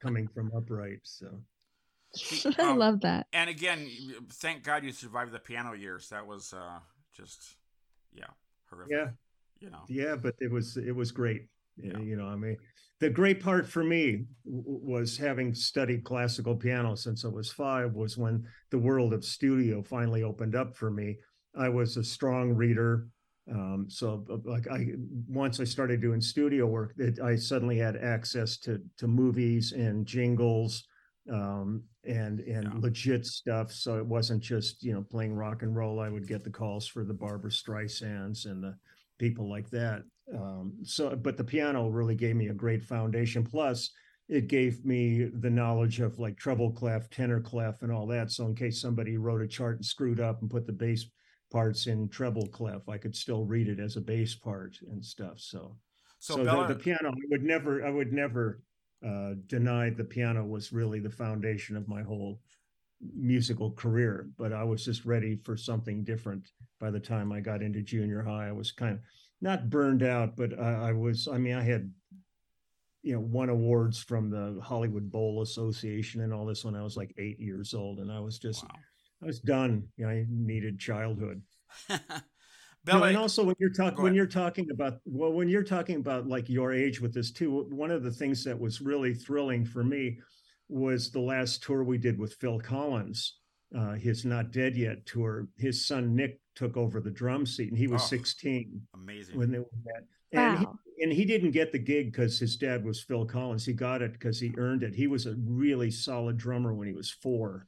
[0.00, 1.00] coming from upright.
[1.02, 1.42] So
[2.58, 3.88] i Um, love that and again,
[4.32, 6.08] thank God you survived the piano years.
[6.08, 6.78] That was uh,
[7.16, 7.56] just
[8.12, 8.24] yeah
[8.70, 8.92] horrific.
[8.92, 9.08] yeah,
[9.60, 9.82] you know.
[9.88, 11.46] yeah, but it was it was great.
[11.76, 11.98] Yeah.
[11.98, 12.56] You know, I mean,
[13.00, 17.52] the great part for me w- w- was having studied classical piano since I was
[17.52, 17.92] five.
[17.94, 21.18] Was when the world of studio finally opened up for me.
[21.56, 23.08] I was a strong reader,
[23.50, 24.92] um, so uh, like I
[25.28, 30.06] once I started doing studio work, it, I suddenly had access to to movies and
[30.06, 30.84] jingles
[31.30, 32.80] um and and Yeah.
[32.80, 36.42] legit stuff so it wasn't just you know playing rock and roll i would get
[36.42, 38.74] the calls for the barbara streisands and the
[39.18, 40.02] people like that
[40.34, 43.90] um so but the piano really gave me a great foundation plus
[44.28, 48.46] it gave me the knowledge of like treble clef tenor clef and all that so
[48.46, 51.06] in case somebody wrote a chart and screwed up and put the bass
[51.50, 55.38] parts in treble clef i could still read it as a bass part and stuff
[55.38, 55.76] so
[56.20, 58.60] So, so Bella, the, the, piano, I would never, I would never
[59.06, 62.40] uh, deny the piano was really the foundation of my whole
[63.14, 64.28] musical career.
[64.36, 68.22] But I was just ready for something different by the time I got into junior
[68.22, 68.48] high.
[68.48, 69.00] I was kind of
[69.40, 71.28] not burned out, but I, I was.
[71.28, 71.92] I mean, I had
[73.02, 76.96] you know won awards from the Hollywood Bowl Association and all this when I was
[76.96, 78.70] like eight years old, and I was just wow.
[79.22, 79.88] I was done.
[79.96, 81.42] You know, I needed childhood.
[82.86, 86.26] no, and also when you're talking when you're talking about well when you're talking about
[86.26, 89.84] like your age with this too one of the things that was really thrilling for
[89.84, 90.18] me
[90.68, 93.38] was the last tour we did with phil collins
[93.76, 95.48] uh, his not dead yet tour.
[95.56, 99.38] His son nick took over the drum seat and he was oh, 16 amazing.
[99.38, 100.04] when they met.
[100.32, 100.78] And, wow.
[100.96, 103.66] he, and he didn't get the gig because his dad was phil collins.
[103.66, 104.94] He got it because he earned it.
[104.94, 107.66] He was a really solid drummer when he was four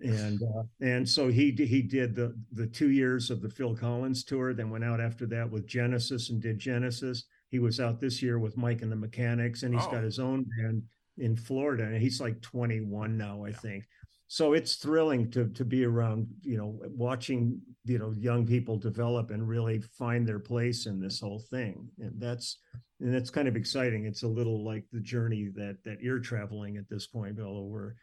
[0.00, 4.24] and uh, and so he he did the the two years of the Phil Collins
[4.24, 7.24] tour, then went out after that with Genesis and did Genesis.
[7.50, 9.90] He was out this year with Mike and the Mechanics, and he's oh.
[9.90, 10.82] got his own band
[11.16, 13.56] in Florida, and he's like 21 now, I yeah.
[13.56, 13.84] think.
[14.30, 19.30] So it's thrilling to to be around, you know, watching you know young people develop
[19.30, 22.58] and really find their place in this whole thing, and that's
[23.00, 24.04] and that's kind of exciting.
[24.04, 27.96] It's a little like the journey that that you're traveling at this point, Bill, where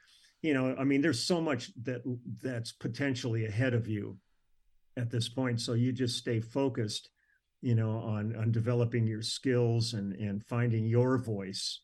[0.45, 2.01] you know i mean there's so much that
[2.41, 4.17] that's potentially ahead of you
[4.97, 5.59] at this point.
[5.61, 7.09] So you just stay focused
[7.61, 11.81] you know on on developing your skills and and finding your voice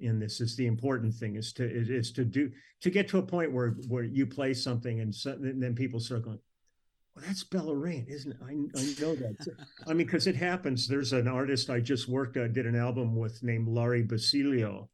[0.00, 2.50] in this is the important thing is to is to do
[2.82, 5.98] to get to a point where where you play something and, so, and then people
[5.98, 6.38] start going
[7.16, 8.38] well that's bella rayne isn't it?
[8.44, 9.56] I, I know that.
[9.86, 10.86] I mean because it happens.
[10.86, 14.90] There's an artist i just worked uh, did an album with named lari basilio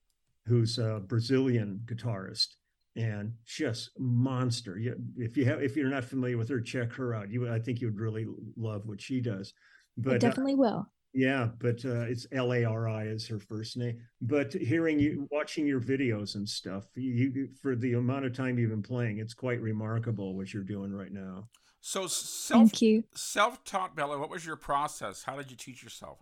[0.46, 2.54] who's a brazilian guitarist
[2.96, 4.78] and just monster.
[5.16, 7.30] if you have, if you're not familiar with her, check her out.
[7.30, 8.26] You, I think you would really
[8.56, 9.54] love what she does.
[9.96, 10.88] But I uh, definitely uh, will.
[11.12, 13.98] Yeah, but uh, it's L A R I is her first name.
[14.20, 18.70] But hearing you, watching your videos and stuff, you for the amount of time you've
[18.70, 21.48] been playing, it's quite remarkable what you're doing right now.
[21.80, 23.04] So self, Thank you.
[23.14, 24.18] Self-taught, Bella.
[24.18, 25.24] What was your process?
[25.24, 26.18] How did you teach yourself?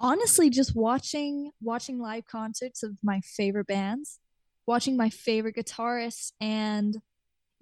[0.00, 4.18] Honestly just watching watching live concerts of my favorite bands
[4.66, 6.98] watching my favorite guitarists and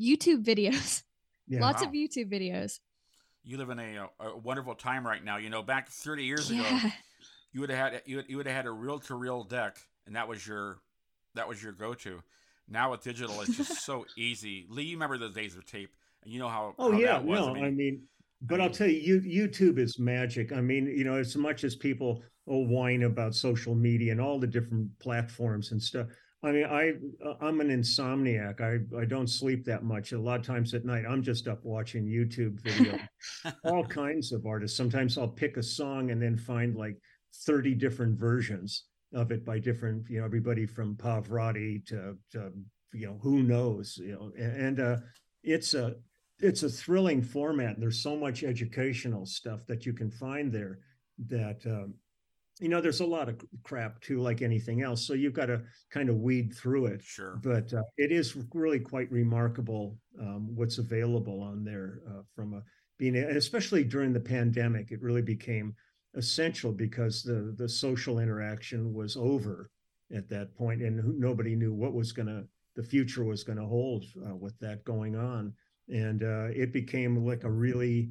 [0.00, 1.02] youtube videos.
[1.48, 1.90] Yeah, lots wow.
[1.90, 2.80] of youtube videos.
[3.44, 5.36] You live in a, uh, a, wonderful time right now.
[5.36, 6.78] You know back 30 years yeah.
[6.80, 6.88] ago
[7.52, 9.78] you would have had you would, you would have had a reel to reel deck
[10.06, 10.78] and that was your
[11.36, 12.20] that was your go-to.
[12.68, 14.66] Now with digital it's just so easy.
[14.68, 15.94] Lee you remember those days of tape
[16.24, 18.02] and you know how oh how yeah no I mean, I mean
[18.42, 20.52] but I'll tell you, YouTube is magic.
[20.52, 24.38] I mean, you know, as much as people oh, whine about social media and all
[24.38, 26.06] the different platforms and stuff.
[26.42, 26.92] I mean, I
[27.40, 28.60] I'm an insomniac.
[28.60, 30.12] I I don't sleep that much.
[30.12, 34.46] A lot of times at night, I'm just up watching YouTube videos, all kinds of
[34.46, 34.76] artists.
[34.76, 36.98] Sometimes I'll pick a song and then find like
[37.46, 42.52] 30 different versions of it by different, you know, everybody from Pavarotti to, to
[42.92, 44.96] you know, who knows, you know, and, and uh,
[45.42, 45.96] it's a
[46.38, 47.80] it's a thrilling format.
[47.80, 50.78] There's so much educational stuff that you can find there
[51.28, 51.94] that um,
[52.60, 55.62] you know there's a lot of crap too like anything else so you've got to
[55.90, 60.78] kind of weed through it sure but uh, it is really quite remarkable um, what's
[60.78, 62.62] available on there uh, from a
[62.98, 65.74] being especially during the pandemic it really became
[66.14, 69.70] essential because the the social interaction was over
[70.14, 72.44] at that point and nobody knew what was going to
[72.74, 75.52] the future was going to hold uh, with that going on
[75.88, 78.10] and uh, it became like a really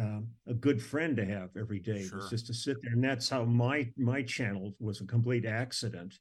[0.00, 2.18] uh, a good friend to have every day sure.
[2.18, 6.18] was just to sit there and that's how my my channel was a complete accident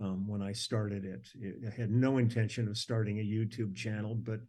[0.00, 1.26] um, when i started it.
[1.40, 4.40] it i had no intention of starting a youtube channel but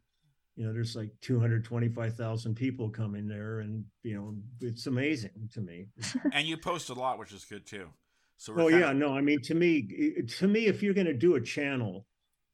[0.56, 5.88] you know there's like 225000 people coming there and you know it's amazing to me
[6.34, 7.88] and you post a lot which is good too
[8.38, 9.88] so oh yeah of- no i mean to me
[10.28, 12.06] to me if you're going to do a channel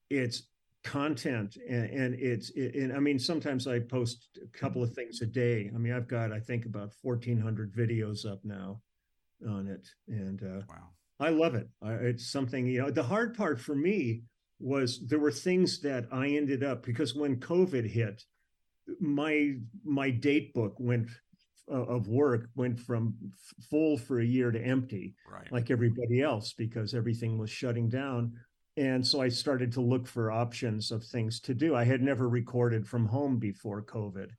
[0.10, 0.44] it's
[0.84, 5.22] content and, and it's it, and i mean sometimes i post a couple of things
[5.22, 5.72] a day.
[5.74, 8.82] I mean i've got i think about 1400 videos up now
[9.48, 10.90] on it and uh, wow.
[11.20, 11.70] I love it.
[11.82, 14.24] I, it's something you know the hard part for me
[14.60, 18.24] was there were things that i ended up because when covid hit
[19.00, 21.10] my my date book went
[21.72, 23.16] uh, of work went from
[23.70, 25.52] full for a year to empty right.
[25.52, 28.34] like everybody else because everything was shutting down
[28.78, 31.76] and so I started to look for options of things to do.
[31.76, 34.30] I had never recorded from home before COVID.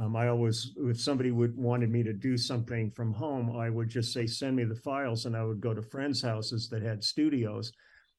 [0.00, 3.90] Um, I always, if somebody would wanted me to do something from home, I would
[3.90, 7.04] just say, send me the files, and I would go to friends' houses that had
[7.04, 7.72] studios.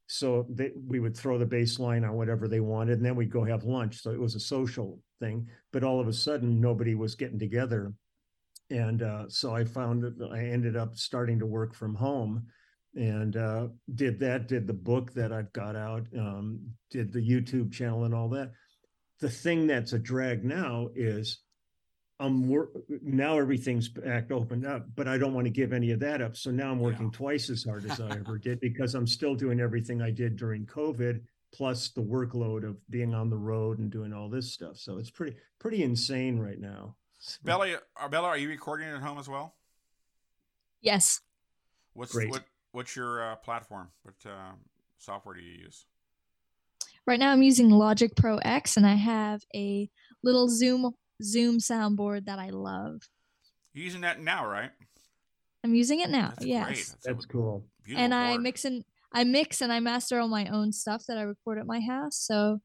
[0.05, 3.31] So they, we would throw the bass line on whatever they wanted, and then we'd
[3.31, 4.01] go have lunch.
[4.01, 5.47] So it was a social thing.
[5.71, 7.93] But all of a sudden, nobody was getting together
[8.69, 12.47] and uh, so I found that I ended up starting to work from home,
[12.95, 14.47] and uh, did that.
[14.47, 16.06] Did the book that I've got out.
[16.17, 18.51] Um, did the YouTube channel and all that.
[19.19, 21.39] The thing that's a drag now is
[22.19, 22.69] I'm wor-
[23.01, 26.36] now everything's back opened up, but I don't want to give any of that up.
[26.36, 27.17] So now I'm working Yeah.
[27.17, 30.65] twice as hard as I ever did because I'm still doing everything I did during
[30.65, 34.77] COVID, plus the workload of being on the road and doing all this stuff.
[34.77, 36.95] So it's pretty pretty insane right now.
[37.43, 37.77] Bella,
[38.12, 39.56] Bella, are you recording at home as well?
[40.82, 41.21] Yes.
[41.93, 42.29] What's Great.
[42.29, 43.89] what what's your uh, platform?
[44.01, 44.51] What uh,
[44.97, 45.86] software do you use?
[47.07, 49.89] Right now I'm using Logic Pro X and I have a
[50.23, 53.01] little Zoom Zoom soundboard that I love.
[53.73, 54.71] You're using that now, right?
[55.63, 56.29] I'm using it now.
[56.29, 56.65] That's yes.
[56.65, 56.77] great.
[56.77, 57.65] That's, That's cool.
[57.83, 58.83] beautiful and I mix and
[59.13, 62.17] I mix and I master all my own stuff that I record at my house.
[62.17, 62.59] So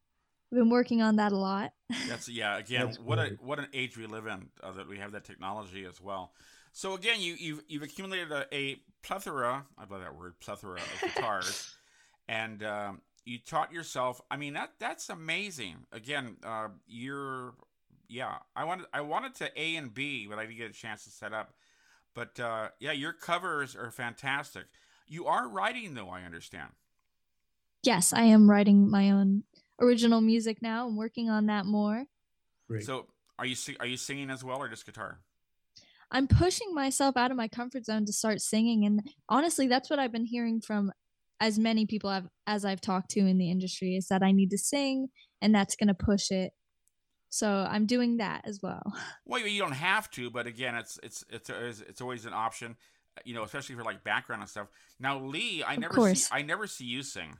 [0.52, 1.72] I've been working on that a lot.
[2.08, 2.58] That's yeah.
[2.58, 5.24] Again, That's what a what an age we live in uh, that we have that
[5.24, 6.32] technology as well.
[6.72, 9.64] So again, you you've you've accumulated a, a plethora.
[9.76, 11.74] I love that word, plethora of guitars,
[12.28, 14.20] and um, you taught yourself.
[14.30, 15.76] I mean that that's amazing.
[15.92, 17.54] Again, uh, you're
[18.08, 18.36] yeah.
[18.54, 21.10] I wanted I wanted to A and B, but I didn't get a chance to
[21.10, 21.54] set up.
[22.14, 24.64] But uh, yeah, your covers are fantastic.
[25.06, 26.70] You are writing though, I understand.
[27.82, 29.44] yes, I am writing my own
[29.80, 30.86] original music now.
[30.86, 32.04] I'm working on that more.
[32.68, 32.84] Great.
[32.84, 33.06] So
[33.38, 35.20] are you are you singing as well or just guitar?
[36.10, 38.84] I'm pushing myself out of my comfort zone to start singing.
[38.86, 40.90] And honestly, that's what I've been hearing from
[41.40, 44.50] as many people I've, as I've talked to in the industry is that I need
[44.50, 45.08] to sing
[45.40, 46.52] and that's going to push it.
[47.30, 48.82] So I'm doing that as well.
[49.26, 52.74] Well, you don't have to, but again, it's it's it's it's, it's always an option,
[53.18, 54.68] uh, you know, especially for like background and stuff.
[54.98, 56.24] Now, Lee, I Of never course.
[56.24, 57.36] see I never see you sing,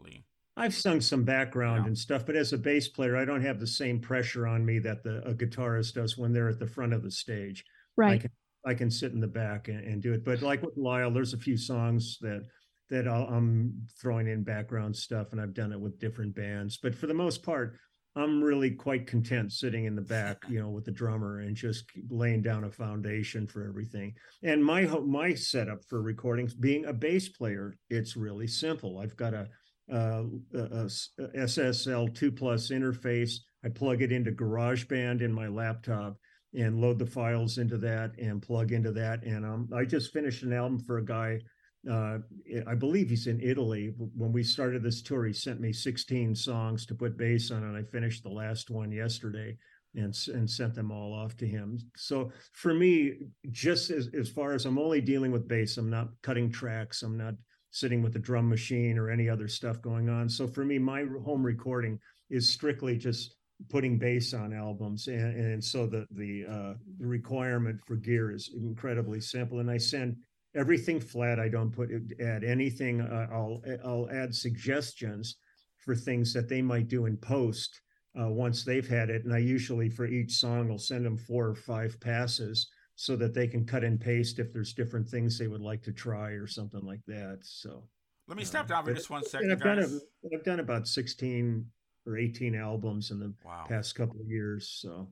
[0.00, 0.24] Lee.
[0.56, 1.86] I've sung some background Yeah.
[1.88, 4.80] and stuff, but as a bass player, I don't have the same pressure on me
[4.80, 7.64] that the a guitarist does when they're at the front of the stage.
[7.98, 8.20] I Right.
[8.22, 8.30] can
[8.64, 10.24] I can sit in the back and, and do it.
[10.24, 12.44] But like with Lyle, there's a few songs that
[12.90, 16.78] that I'll, I'm throwing in background stuff, and I've done it with different bands.
[16.82, 17.76] But for the most part,
[18.16, 21.84] I'm really quite content sitting in the back, you know, with the drummer and just
[22.08, 24.14] laying down a foundation for everything.
[24.42, 28.98] And my my setup for recordings, being a bass player, it's really simple.
[28.98, 29.48] I've got a
[29.92, 33.34] uh, a, a SSL two plus interface.
[33.64, 36.16] I plug it into GarageBand in my laptop
[36.54, 39.22] and load the files into that and plug into that.
[39.24, 41.40] And um, I just finished an album for a guy.
[41.88, 42.18] Uh,
[42.66, 43.94] I believe he's in Italy.
[43.96, 47.76] When we started this tour, he sent me 16 songs to put bass on, and
[47.76, 49.56] I finished the last one yesterday
[49.94, 51.78] and and sent them all off to him.
[51.96, 53.14] So for me,
[53.50, 57.02] just as as far as I'm only dealing with bass, I'm not cutting tracks.
[57.02, 57.34] I'm not
[57.70, 60.28] sitting with a drum machine or any other stuff going on.
[60.28, 61.98] So for me, my home recording
[62.30, 63.35] is strictly just
[63.68, 68.50] putting bass on albums, and, and so the the uh, the requirement for gear is
[68.56, 69.60] incredibly simple.
[69.60, 70.16] And I send
[70.54, 71.40] everything flat.
[71.40, 71.90] I don't put
[72.20, 73.00] add anything.
[73.00, 75.36] Uh, I'll I'll add suggestions
[75.78, 77.80] for things that they might do in post
[78.20, 79.24] uh, once they've had it.
[79.24, 83.34] And I usually for each song, I'll send them four or five passes so that
[83.34, 86.46] they can cut and paste if there's different things they would like to try or
[86.46, 87.38] something like that.
[87.42, 87.84] So
[88.26, 90.44] Let me uh, step down for but- just one and second, I've done, a, I've
[90.44, 91.66] done about 16
[92.06, 93.66] or 18 albums in the Wow.
[93.68, 94.68] past couple of years.
[94.68, 95.08] So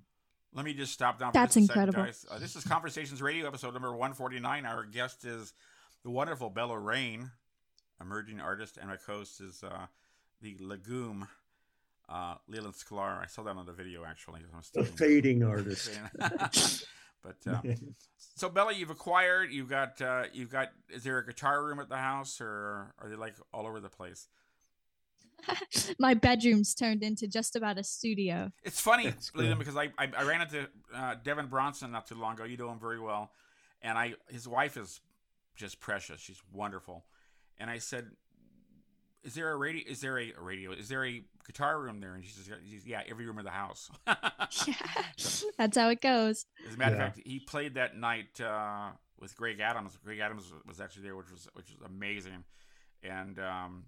[0.52, 1.32] Let me just stop down.
[1.34, 2.06] That's for just second, incredible.
[2.06, 2.26] guys.
[2.30, 4.64] Uh, this is Conversations Radio, episode number 149.
[4.66, 5.52] Our guest is
[6.04, 7.30] the wonderful Bella Rayne,
[8.00, 9.86] emerging artist, and my co-host is uh,
[10.40, 11.26] the Legume,
[12.08, 13.20] uh, Leland Sklar.
[13.20, 14.42] I saw that on the video, actually.
[14.52, 15.90] I'm a fading artist.
[17.22, 17.60] but uh,
[18.36, 19.50] so Bella, you've acquired.
[19.50, 20.00] You've got.
[20.00, 20.70] Uh, you've got.
[20.90, 23.88] Is there a guitar room at the house, or are they like all over the
[23.88, 24.28] place?
[25.98, 28.50] my bedroom's turned into just about a studio.
[28.62, 29.58] It's funny, That's Leland, good.
[29.66, 32.44] because I, I I ran into uh, Devin Bronson not too long ago.
[32.44, 33.30] You know him very well,
[33.82, 35.00] and I his wife is
[35.56, 36.20] just precious.
[36.20, 37.04] She's wonderful,
[37.58, 38.10] and I said,
[39.22, 39.82] "Is there a radio?
[39.88, 40.72] Is there a, a radio?
[40.72, 42.48] Is there a guitar room there?" And she says,
[42.86, 43.90] "Yeah, every room of the house."
[44.68, 44.74] Yeah,
[45.58, 46.46] That's how it goes.
[46.68, 47.06] As a matter Yeah.
[47.08, 49.98] of fact, he played that night uh, with Greg Adams.
[50.04, 52.44] Greg Adams was actually there, which was which was amazing.
[53.02, 53.84] And um,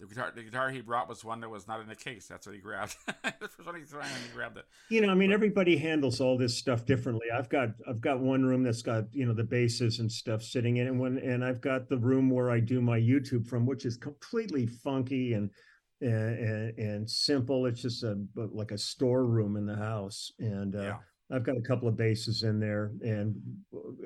[0.00, 2.26] the guitar the guitar he brought was one that was not in the case.
[2.28, 2.94] That's what he grabbed.
[3.06, 4.64] the first one he and he grabbed it.
[4.90, 7.26] you know, I mean, everybody handles all this stuff differently.
[7.34, 10.76] I've got I've got one room that's got you know the basses and stuff sitting
[10.76, 13.84] in, and when and I've got the room where I do my YouTube from, which
[13.84, 15.50] is completely funky and
[16.00, 17.66] and and, and simple.
[17.66, 20.96] It's just a like a storeroom in the house, and uh, Yeah.
[21.30, 23.34] I've got a couple of basses in there, and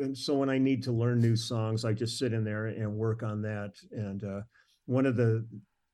[0.00, 2.96] and so when I need to learn new songs, I just sit in there and
[2.96, 3.74] work on that.
[3.92, 4.40] And uh,
[4.86, 5.46] one of the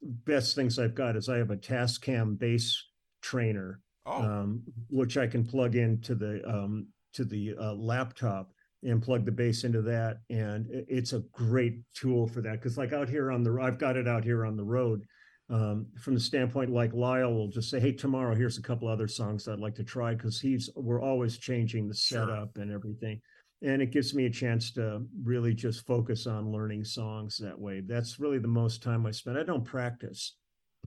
[0.02, 2.84] best things I've got is I have a Tascam bass
[3.20, 8.50] trainer Oh, um, which I can plug into the um, to the uh, laptop
[8.82, 12.52] and plug the bass into that, and it's a great tool for that.
[12.52, 15.04] Because like out here on the, I've got it out here on the road.
[15.50, 19.08] Um, from the standpoint like Lyle will just say, "Hey, tomorrow here's a couple other
[19.08, 22.62] songs I'd like to try," because he's we're always changing the setup sure.
[22.62, 23.20] and everything
[23.62, 27.80] and it gives me a chance to really just focus on learning songs that way.
[27.80, 29.38] That's really the most time i spend.
[29.38, 30.36] I don't practice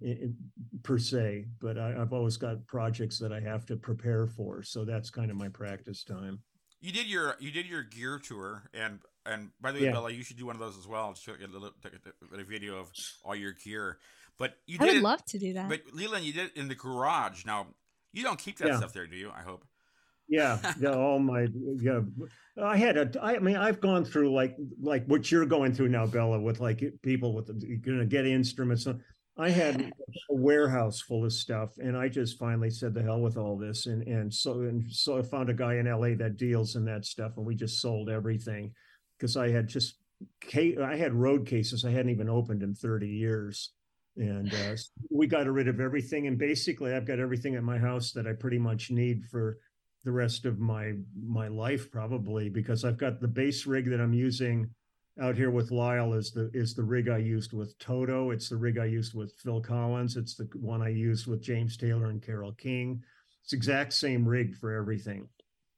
[0.02, 0.36] in,
[0.84, 4.86] per se but I, have always got projects that i have to prepare for so
[4.86, 6.40] that's kind of my practice time.
[6.82, 9.92] You did your you did your gear tour and and by the way yeah.
[9.92, 11.14] bella you should do one of those as well.
[11.14, 11.74] To get a, little,
[12.34, 12.92] a video of
[13.24, 14.00] all your gear.
[14.40, 15.70] But you I did would it, love to do that.
[15.70, 17.46] but leland you did it in the garage.
[17.46, 17.68] Now
[18.14, 18.78] you don't keep that yeah.
[18.78, 19.30] stuff there do you?
[19.30, 19.64] I hope
[20.32, 21.48] yeah yeah all my
[21.80, 22.00] yeah.
[22.62, 26.08] I had a i mean i've gone through like like what you're going through now
[26.08, 28.88] bella with like people with you're gonna get instruments.
[29.38, 29.82] I had
[30.30, 33.86] a warehouse full of stuff and i just finally said the hell with all this
[33.86, 37.06] and and so and so i found a guy in la that deals in that
[37.06, 38.72] stuff and we just sold everything.
[39.18, 39.96] Because i had just
[40.54, 43.74] i had road cases i hadn't even opened in 30 years.
[44.18, 44.76] And uh,
[45.10, 48.34] we got rid of everything and basically i've got everything at my house that i
[48.34, 49.58] pretty much need for
[50.04, 54.14] the rest of my my life probably because I've got the bass rig that I'm
[54.14, 54.70] using
[55.22, 58.32] out here with Lyle is the is the rig I used with Toto.
[58.32, 60.16] It's the rig I used with Phil Collins.
[60.16, 63.04] It's the one I used with James Taylor and Carole King.
[63.44, 65.28] It's exact same rig for everything.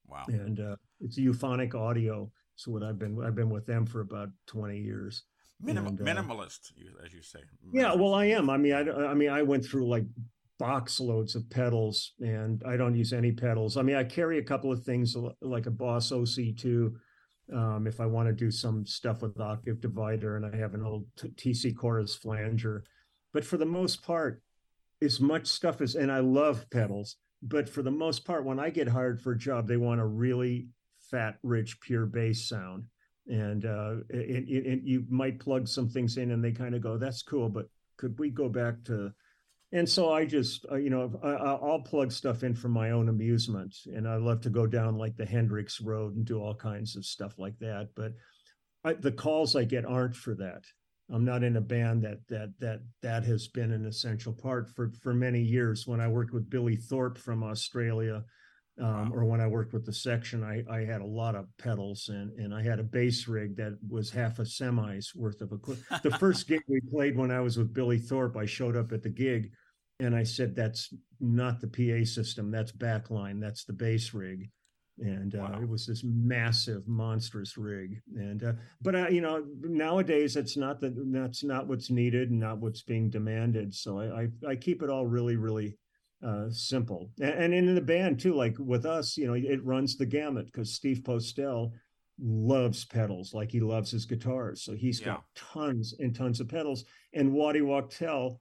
[0.07, 0.25] Wow.
[0.27, 2.31] And uh, it's euphonic audio.
[2.55, 5.23] So what I've been I've been with them for about 20 years.
[5.61, 6.71] Minim- and, uh, minimalist,
[7.03, 7.39] as you say.
[7.39, 7.73] Minimalist.
[7.73, 8.49] Yeah, well, I am.
[8.49, 10.03] I mean, I, I mean, I went through like
[10.59, 13.77] box loads of pedals and I don't use any pedals.
[13.77, 16.93] I mean, I carry a couple of things like a Boss OC2
[17.53, 20.83] um, if I want to do some stuff with octave divider and I have an
[20.83, 22.83] old TC chorus flanger.
[23.33, 24.41] But for the most part,
[25.01, 28.69] as much stuff as, and I love pedals, but for the most part, when I
[28.69, 30.67] get hired for a job, they want a really
[30.99, 32.85] fat, rich, pure bass sound.
[33.27, 36.81] And uh, it, it, it, you might plug some things in and they kind of
[36.81, 39.13] go, that's cool, but could we go back to
[39.73, 43.09] and so I just, uh, you know, I, will plug stuff in for my own
[43.09, 46.95] amusement, and I love to go down like the Hendrix Road and do all kinds
[46.95, 47.89] of stuff like that.
[47.95, 48.13] But
[48.83, 50.63] I, the calls I get aren't for that.
[51.11, 54.91] I'm not in a band that that that that has been an essential part for
[55.01, 55.87] for many years.
[55.87, 58.23] When I worked with Billy Thorpe from Australia,
[58.79, 62.09] um, or when I worked with the section, I, I had a lot of pedals
[62.09, 66.03] and and I had a bass rig that was half a semi's worth of equipment.
[66.03, 69.01] the first gig we played when I was with Billy Thorpe, I showed up at
[69.01, 69.51] the gig
[69.99, 72.51] and I said, that's not the PA system.
[72.51, 73.39] That's backline.
[73.39, 74.49] That's the bass rig.
[74.99, 75.59] And uh, wow.
[75.61, 77.99] it was this massive, monstrous rig.
[78.15, 82.39] And uh, but uh, you know, nowadays that's not the that's not what's needed and
[82.39, 83.73] not what's being demanded.
[83.73, 85.77] So I I, I keep it all really really
[86.23, 87.09] uh, simple.
[87.19, 90.45] And, and in the band too, like with us, you know, it runs the gamut
[90.45, 91.71] because Steve Postell
[92.19, 94.63] loves pedals like he loves his guitars.
[94.63, 95.07] So he's yeah.
[95.07, 96.85] got tons and tons of pedals.
[97.13, 98.39] And Waddy Wachtel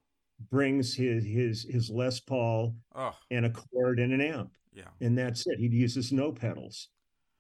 [0.51, 3.17] brings his his his Les Paul oh.
[3.31, 4.53] and a cord and an amp.
[4.73, 4.89] Yeah.
[5.01, 5.59] And that's it.
[5.59, 6.89] He uses no pedals.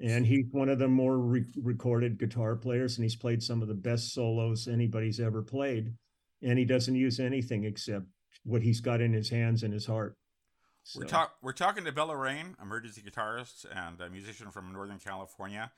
[0.00, 3.68] And he's one of the more re- recorded guitar players, and he's played some of
[3.68, 5.94] the best solos anybody's ever played.
[6.42, 8.06] And he doesn't use anything except
[8.42, 10.16] what he's got in his hands and his heart.
[10.82, 11.00] So.
[11.00, 15.70] We're, talk- we're talking to Bella Rayne, emergency guitarist and a musician from Northern California.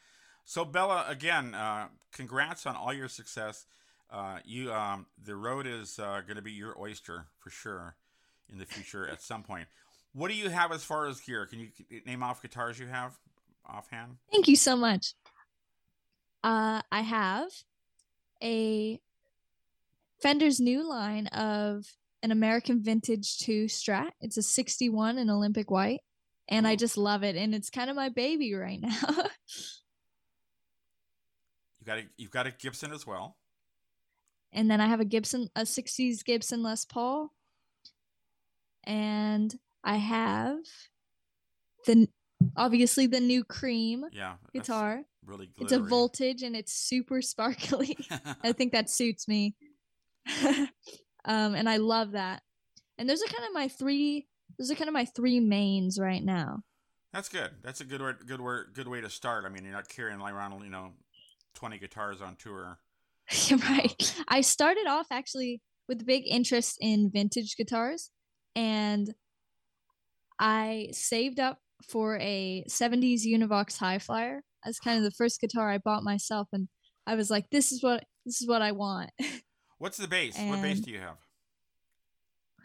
[0.47, 3.67] So, Bella, again, uh, congrats on all your success.
[4.11, 7.97] Uh, you um, the road is uh, going to be your oyster for sure
[8.51, 9.67] in the future at some point.
[10.13, 11.47] What do you have as far as gear?
[11.47, 11.69] Can you
[12.07, 13.19] name off guitars you have
[13.69, 14.17] offhand?
[14.31, 15.15] Thank you so much.
[16.45, 17.49] Uh, I have
[18.43, 19.01] a
[20.21, 21.87] Fender's new line of
[22.23, 24.11] an American Vintage 2 Strat.
[24.21, 26.01] It's a 61 in Olympic white,
[26.49, 27.35] and I just love it.
[27.35, 28.91] And it's kind of my baby right now.
[31.81, 33.37] you got a, you've got a Gibson as well
[34.55, 37.33] and then I have a Gibson, a 60s Gibson Les Paul,
[38.85, 40.59] and I have
[41.87, 42.09] the
[42.57, 45.03] obviously the new cream yeah, guitar.
[45.27, 45.65] Really, glittery.
[45.65, 47.99] it's a voltage and it's super sparkly.
[48.43, 49.57] I think that suits me,
[51.25, 52.43] um, and I love that.
[52.97, 54.27] And those are kind of my three.
[54.59, 56.63] Those are kind of my three mains right now.
[57.13, 57.51] That's good.
[57.63, 59.45] That's a good way, good way, good way to start.
[59.45, 60.93] I mean, you're not carrying around, you know,
[61.55, 62.79] twenty guitars on tour.
[63.69, 64.15] right.
[64.29, 68.11] I started off actually with big interest in vintage guitars
[68.55, 69.15] and
[70.39, 71.59] I saved up
[71.89, 76.69] for a 70s Univox Hi-Flier as kind of the first guitar I bought myself and
[77.07, 79.11] I was like this is what this is what I want.
[79.79, 80.39] What's the bass?
[80.39, 81.17] And what bass do you have?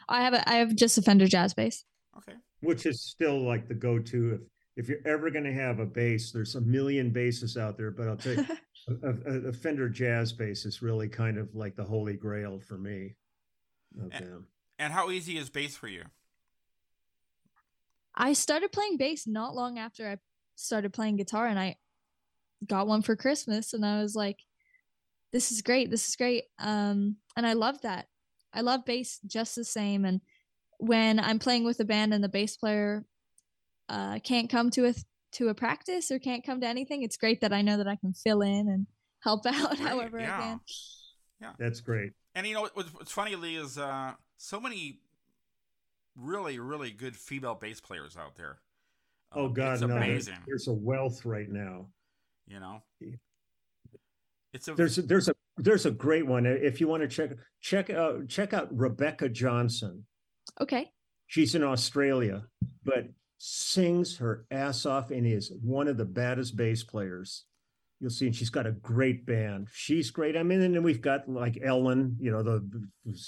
[0.07, 1.83] I have a I have just a Fender Jazz bass.
[2.17, 2.37] Okay.
[2.61, 4.41] Which is still like the go-to if
[4.79, 8.07] if you're ever going to have a bass, there's a million basses out there, but
[8.07, 8.45] I'll tell you,
[8.87, 12.77] a, a, a, Fender Jazz bass is really kind of like the holy grail for
[12.77, 13.15] me.
[14.11, 14.45] And,
[14.77, 16.03] and how easy is bass for you?
[18.15, 20.17] I started playing bass not long after I
[20.55, 21.77] started playing guitar, and I
[22.65, 24.39] got one for Christmas, and I was like,
[25.31, 25.89] "This is great!
[25.89, 28.07] This is great!" Um, and I love that.
[28.53, 30.05] I love bass just the same.
[30.05, 30.21] And
[30.79, 33.05] when I'm playing with a band and the bass player
[33.87, 34.93] uh, can't come to a
[35.33, 37.95] to a practice or can't come to anything, it's great that I know that I
[37.95, 38.87] can fill in and
[39.21, 40.35] help out great, however yeah.
[40.35, 40.59] I can.
[41.41, 42.13] Yeah, that's great.
[42.35, 44.99] And you know what's, what's funny, Lee, is uh, so many
[46.15, 48.59] really, really good female bass players out there.
[49.31, 49.87] Oh um, God, no!
[49.87, 51.87] There's, there's, a wealth right now.
[52.47, 52.81] You know,
[54.53, 56.45] it's a there's a, there's a there's a great one.
[56.45, 60.05] If you want to check check out check out Rebecca Johnson.
[60.59, 60.91] Okay.
[61.27, 62.45] She's in Australia,
[62.83, 63.05] but
[63.39, 67.45] sings her ass off and is one of the baddest bass players.
[68.01, 69.67] You'll see, and she's got a great band.
[69.73, 70.37] She's great.
[70.37, 72.85] I mean, and then we've got like Ellen, you know, the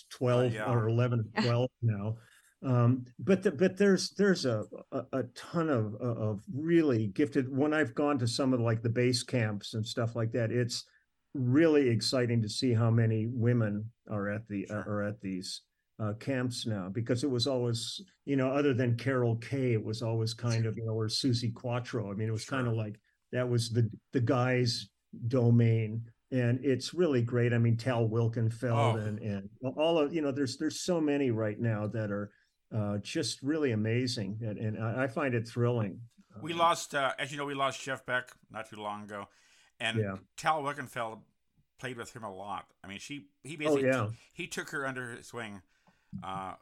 [0.09, 0.71] twelve uh, yeah.
[0.71, 2.17] or eleven or twelve now.
[2.63, 7.53] Um, but the, but there's there's a, a, a ton of of really gifted.
[7.53, 10.85] When I've gone to some of like the bass camps and stuff like that, it's
[11.33, 14.77] really exciting to see how many women are at the sure.
[14.77, 15.61] are at these
[16.01, 20.01] uh, camps now because it was always you know other than Carol Kaye it was
[20.01, 22.57] always kind of you know or Suzi Quatro I mean it was sure.
[22.57, 22.99] kind of like
[23.31, 24.89] that was the the guy's
[25.27, 28.97] domain and it's really great I mean Tal Wilkenfeld oh.
[28.97, 32.31] and and all of you know there's there's so many right now that are
[32.73, 35.99] uh, just really amazing and, and I, find it thrilling.
[36.41, 39.27] We uh, lost uh, as you know we lost Jeff Beck not too long ago
[39.81, 40.15] and yeah.
[40.37, 41.19] Tal Wilkenfeld
[41.79, 42.65] played with him a lot.
[42.83, 44.09] I mean, she he oh, basically oh, yeah.
[44.31, 45.61] he took her under his wing,
[46.23, 46.53] uh,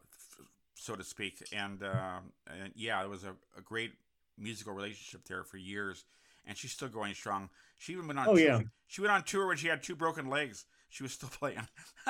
[0.75, 3.91] so to speak, and, uh, and yeah, it was a, a, great
[4.37, 6.05] musical relationship there for years,
[6.45, 7.49] and she's still going strong.
[7.77, 8.27] She even went on.
[8.27, 8.45] Oh tour.
[8.45, 8.59] yeah.
[8.87, 10.65] She went on tour when she had two broken legs.
[10.89, 11.67] She was still playing.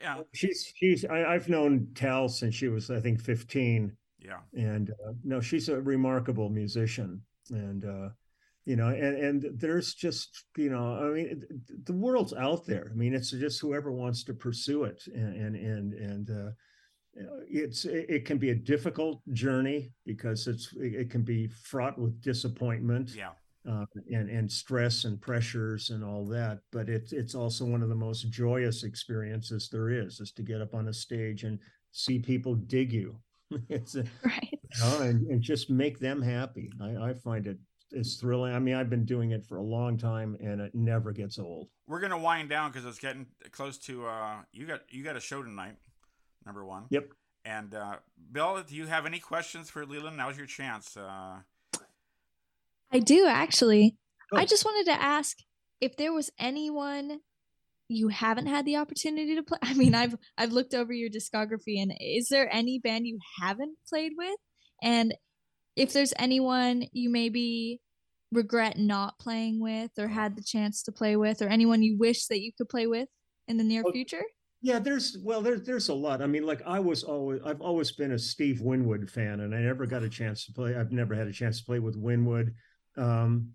[0.00, 0.22] yeah.
[0.32, 3.96] She's she's I, have known Tal since she was I think fifteen.
[4.18, 4.40] Yeah.
[4.54, 8.08] And uh, no, she's a remarkable musician, and uh,
[8.64, 11.42] you know and and there's just you know i mean
[11.84, 12.90] the world's out there.
[12.90, 16.50] I mean it's just whoever wants to pursue it and and and, and uh,
[17.48, 23.14] it's it can be a difficult journey because it's it can be fraught with disappointment
[23.14, 23.30] yeah.
[23.70, 27.88] uh, and and stress and pressures and all that but it's it's also one of
[27.88, 31.58] the most joyous experiences there is is to get up on a stage and
[31.94, 33.16] see people dig you.
[33.68, 34.48] It's a, right.
[34.50, 36.70] you know, and, and just make them happy.
[36.80, 37.58] I i find it
[37.94, 38.54] it's thrilling.
[38.54, 41.68] I mean, I've been doing it for a long time, and it never gets old.
[41.86, 44.06] We're gonna wind down because it's getting close to.
[44.06, 45.76] Uh, you got you got a show tonight,
[46.44, 46.84] number one.
[46.90, 47.08] Yep.
[47.44, 47.96] And uh,
[48.32, 50.16] Bill, do you have any questions for Leland?
[50.16, 50.96] Now's your chance.
[50.96, 51.40] Uh...
[52.90, 53.96] I do actually.
[54.32, 54.38] Oh.
[54.38, 55.36] I just wanted to ask
[55.80, 57.20] if there was anyone
[57.88, 59.58] you haven't had the opportunity to play.
[59.62, 63.76] I mean, I've I've looked over your discography, and is there any band you haven't
[63.88, 64.38] played with?
[64.82, 65.14] And
[65.76, 67.80] if there's anyone you maybe
[68.34, 72.26] regret not playing with or had the chance to play with or anyone you wish
[72.26, 73.08] that you could play with
[73.48, 74.22] in the near future
[74.62, 77.92] yeah there's well there's there's a lot i mean like i was always i've always
[77.92, 81.14] been a steve winwood fan and i never got a chance to play i've never
[81.14, 82.54] had a chance to play with winwood
[82.96, 83.48] um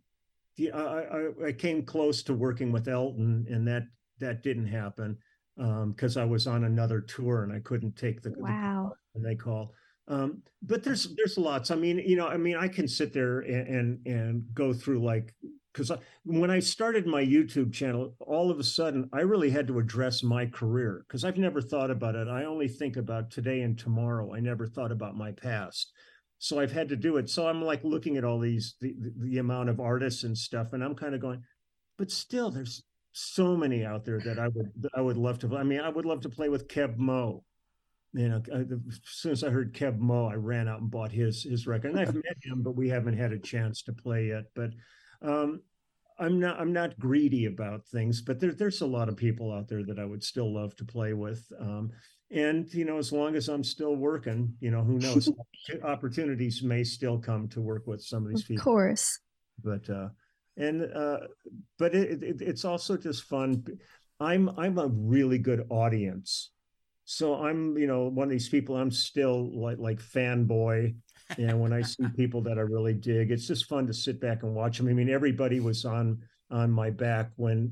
[0.57, 3.83] yeah, I, I, I came close to working with elton and that
[4.19, 5.17] that didn't happen
[5.59, 8.93] because um, I was on another tour and I couldn't take the wow.
[9.13, 9.73] The, and they call.
[10.09, 11.69] Um, but there's there's lots.
[11.69, 15.03] I mean, you know, I mean, I can sit there and and, and go through
[15.03, 15.35] like
[15.71, 15.91] because
[16.25, 20.23] when I started my YouTube channel, all of a sudden I really had to address
[20.23, 22.27] my career because I've never thought about it.
[22.27, 24.33] I only think about today and tomorrow.
[24.33, 25.93] I never thought about my past.
[26.39, 27.29] So I've had to do it.
[27.29, 30.83] So I'm like looking at all these the, the amount of artists and stuff, and
[30.83, 31.43] I'm kind of going,
[31.99, 32.81] but still, there's
[33.11, 35.55] so many out there that I would I would love to.
[35.55, 37.43] I mean, I would love to play with Keb Mo
[38.13, 41.43] you know, as soon as I heard Keb Mo, I ran out and bought his
[41.43, 41.91] his record.
[41.91, 44.45] And I've met him, but we haven't had a chance to play yet.
[44.55, 44.71] But
[45.21, 45.61] um,
[46.17, 49.67] I'm not I'm not greedy about things, but there, there's a lot of people out
[49.67, 51.45] there that I would still love to play with.
[51.59, 51.91] Um,
[52.31, 55.29] and you know, as long as I'm still working, you know, who knows?
[55.83, 58.61] opportunities may still come to work with some of these of people.
[58.61, 59.19] Of course.
[59.63, 60.09] But uh,
[60.57, 61.19] and uh,
[61.77, 63.63] but it, it, it's also just fun.
[64.19, 66.51] I'm I'm a really good audience
[67.11, 70.95] so i'm you know one of these people i'm still like like fanboy.
[71.39, 74.43] And when i see people that i really dig it's just fun to sit back
[74.43, 76.19] and watch them i mean everybody was on
[76.51, 77.71] on my back when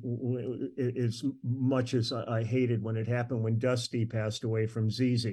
[1.06, 5.28] as much as i hated when it happened when dusty passed away from ZZ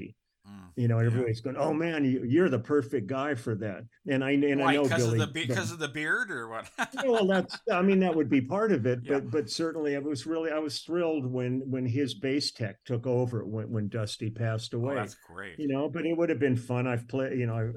[0.47, 0.69] Mm.
[0.77, 1.53] you know, everybody's yeah.
[1.53, 4.75] going, "Oh man, you, are the perfect guy for that." And I and Why, I
[4.75, 6.71] know because Billy, of the because of the beard or what?
[7.05, 9.15] well, that's I mean that would be part of it, yeah.
[9.15, 13.07] but but certainly I was really I was thrilled when when his bass tech took
[13.07, 14.95] over when when Dusty passed oh, away.
[14.95, 15.59] Oh, that's great.
[15.59, 16.87] You know, but it would have been fun.
[16.87, 17.73] I've played, you know,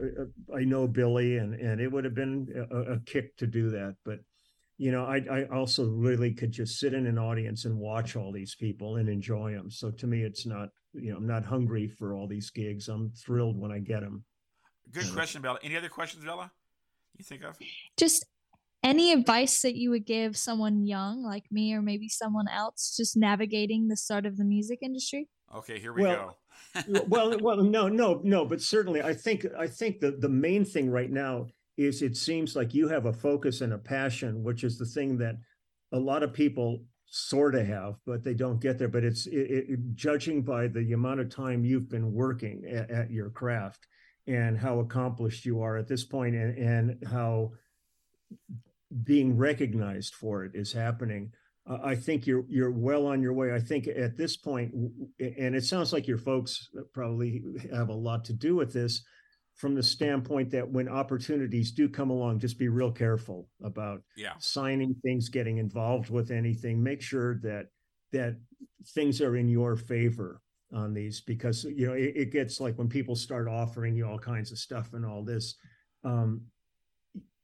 [0.52, 3.70] I, I know Billy, and and it would have been a, a kick to do
[3.70, 4.20] that, but
[4.78, 8.32] you know, I, I also really could just sit in an audience and watch all
[8.32, 9.72] these people and enjoy them.
[9.72, 12.88] So to me, it's not, you know, I'm not hungry for all these gigs.
[12.88, 14.24] I'm thrilled when I get them.
[14.92, 15.60] Good question, Bella.
[15.64, 16.52] Any other questions, Bella?
[17.18, 17.58] You think of?
[17.98, 18.26] Just
[18.84, 23.18] any advice that you would give someone young like me or maybe someone else just
[23.18, 25.28] navigating the start of the music industry?
[25.56, 26.38] Okay, here we well,
[26.86, 27.04] go.
[27.08, 30.90] well, well, no, no, no, but certainly, I think I think the the main thing
[30.90, 34.78] right now is it seems like you have a focus and a passion, which is
[34.78, 35.36] the thing that
[35.94, 38.88] a lot of people sort of have, but they don't get there.
[38.88, 43.12] But it's it, it, judging by the amount of time you've been working at, at,
[43.12, 43.88] your craft
[44.28, 47.52] and how accomplished you are at this point, and, and how
[49.04, 51.32] being recognized for it is happening.
[51.70, 53.54] I think you're you're well on your way.
[53.54, 54.74] I think at this point,
[55.20, 57.44] and it sounds like your folks probably
[57.74, 59.04] have a lot to do with this
[59.58, 64.34] from the standpoint that when opportunities do come along, just be real careful about yeah.
[64.40, 66.82] signing things, getting involved with anything.
[66.82, 67.68] Make sure that
[68.14, 68.38] that
[68.94, 70.42] things are in your favor
[70.72, 74.20] on these because you know it, it gets like when people start offering you all
[74.20, 75.56] kinds of stuff and all this.
[76.04, 76.42] Um,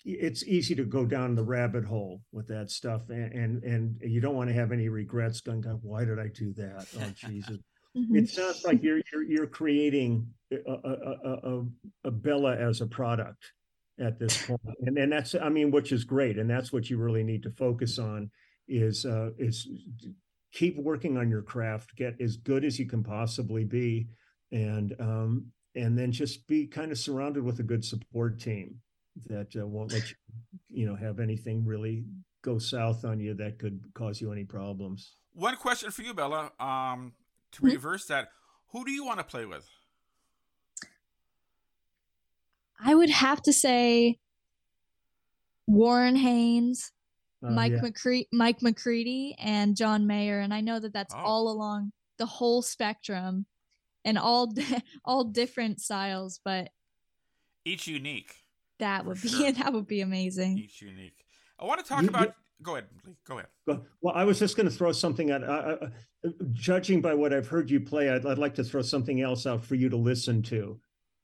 [0.05, 4.20] it's easy to go down the rabbit hole with that stuff and and, and you
[4.20, 7.57] don't want to have any regrets going why did i do that oh jesus
[7.96, 8.16] Mm-hmm.
[8.16, 11.66] It sounds like you're you're you're creating a, a, a,
[12.06, 13.52] a Bella as a product
[14.00, 16.98] at this point, and and that's I mean, which is great, and that's what you
[16.98, 18.32] really need to focus on
[18.68, 19.68] is uh, is
[20.52, 24.08] keep working on your craft, get as good as you can possibly be,
[24.52, 28.76] and um, and then just be kind of surrounded with a good support team
[29.28, 30.16] that uh, won't let you
[30.70, 32.04] you know have anything really
[32.41, 35.14] go south on you that could cause you any problems.
[35.34, 36.52] One question for you, Bella.
[36.60, 37.14] Um,
[37.54, 37.74] to mm-hmm.
[37.74, 38.30] reverse that,
[38.72, 39.68] who do you want to play with?
[42.84, 44.20] I would have to say
[45.68, 46.91] Warren Haynes,
[47.41, 47.80] uh, Mike yeah.
[47.80, 51.20] McCre- Mike McCready, and John Mayer, and I know that that's oh.
[51.20, 53.45] all along the whole spectrum,
[54.04, 54.54] and all
[55.06, 56.70] all different styles, but
[57.64, 58.36] each unique.
[58.80, 59.51] That would be sure.
[59.51, 60.58] that would be amazing.
[60.58, 61.26] Each unique.
[61.60, 62.86] I want to talk you, about go ahead.
[63.28, 63.82] Go ahead.
[64.01, 65.43] Well, I was just going to throw something at.
[65.43, 65.78] Uh,
[66.26, 69.45] uh, judging by what I've heard you play, I'd, I'd, like to throw something else
[69.45, 70.80] out for you to listen to.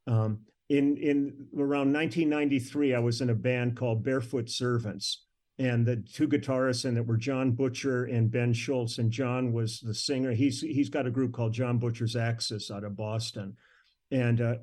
[0.08, 5.26] Um, in in around 1993, I was in a band called Barefoot Servants,
[5.58, 8.98] and the two guitarists in it were John Butcher and Ben Schultz.
[8.98, 10.32] And John was the singer.
[10.32, 13.56] He's he's got a group called John Butcher's Axis out of Boston,
[14.12, 14.56] and uh,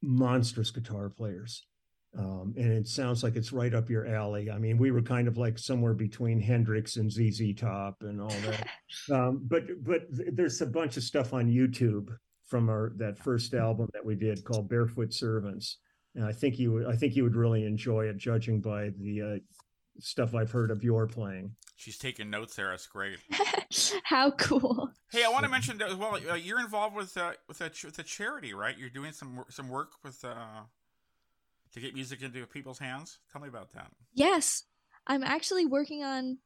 [0.00, 1.66] monstrous guitar players.
[2.18, 4.50] Um, and it sounds like it's right up your alley.
[4.50, 8.28] I mean, we were kind of like somewhere between Hendrix and ZZ Top and all
[8.28, 8.66] that.
[9.10, 12.08] Um, but but there's a bunch of stuff on YouTube
[12.44, 15.78] from our that first album that we did called Barefoot Servants,
[16.16, 19.22] and I think you would I think you would really enjoy it, judging by the
[19.22, 19.38] uh,
[20.00, 21.54] stuff I've heard of your playing.
[21.76, 22.70] She's taking notes there.
[22.70, 23.18] That's great.
[24.04, 24.90] How cool!
[25.12, 26.18] Hey, I want to mention as well.
[26.28, 28.76] Uh, you're involved with uh, with a with a charity, right?
[28.76, 30.24] You're doing some some work with.
[30.24, 30.62] Uh
[31.72, 33.18] to get music into people's hands?
[33.32, 33.90] Tell me about that.
[34.14, 34.64] Yes.
[35.06, 36.38] I'm actually working on,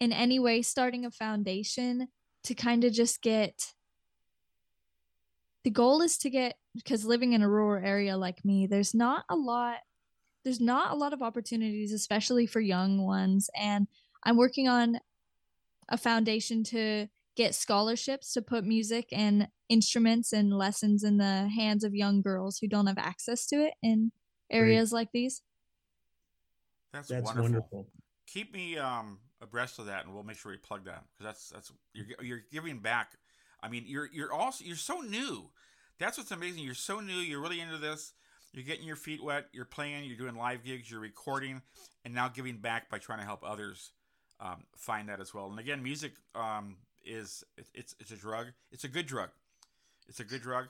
[0.00, 2.08] in any way, starting a foundation
[2.44, 3.74] to kind of just get.
[5.62, 9.24] The goal is to get, because living in a rural area like me, there's not
[9.28, 9.76] a lot.
[10.42, 13.50] There's not a lot of opportunities, especially for young ones.
[13.54, 13.86] And
[14.24, 14.98] I'm working on
[15.88, 21.84] a foundation to get scholarships to put music and instruments and lessons in the hands
[21.84, 24.12] of young girls who don't have access to it in
[24.50, 24.98] areas Great.
[24.98, 25.42] like these.
[26.92, 27.42] That's, that's wonderful.
[27.42, 27.86] wonderful.
[28.26, 31.48] Keep me um, abreast of that, and we'll make sure we plug that because that's
[31.50, 33.12] that's you're you're giving back.
[33.62, 35.50] I mean, you're you're also you're so new.
[35.98, 36.64] That's what's amazing.
[36.64, 37.14] You're so new.
[37.14, 38.12] You're really into this.
[38.52, 39.46] You're getting your feet wet.
[39.52, 40.04] You're playing.
[40.04, 40.90] You're doing live gigs.
[40.90, 41.62] You're recording,
[42.04, 43.92] and now giving back by trying to help others
[44.40, 45.46] um, find that as well.
[45.46, 47.44] And again, music um, is
[47.74, 48.46] it's it's a drug.
[48.72, 49.30] It's a good drug.
[50.08, 50.66] It's a good drug.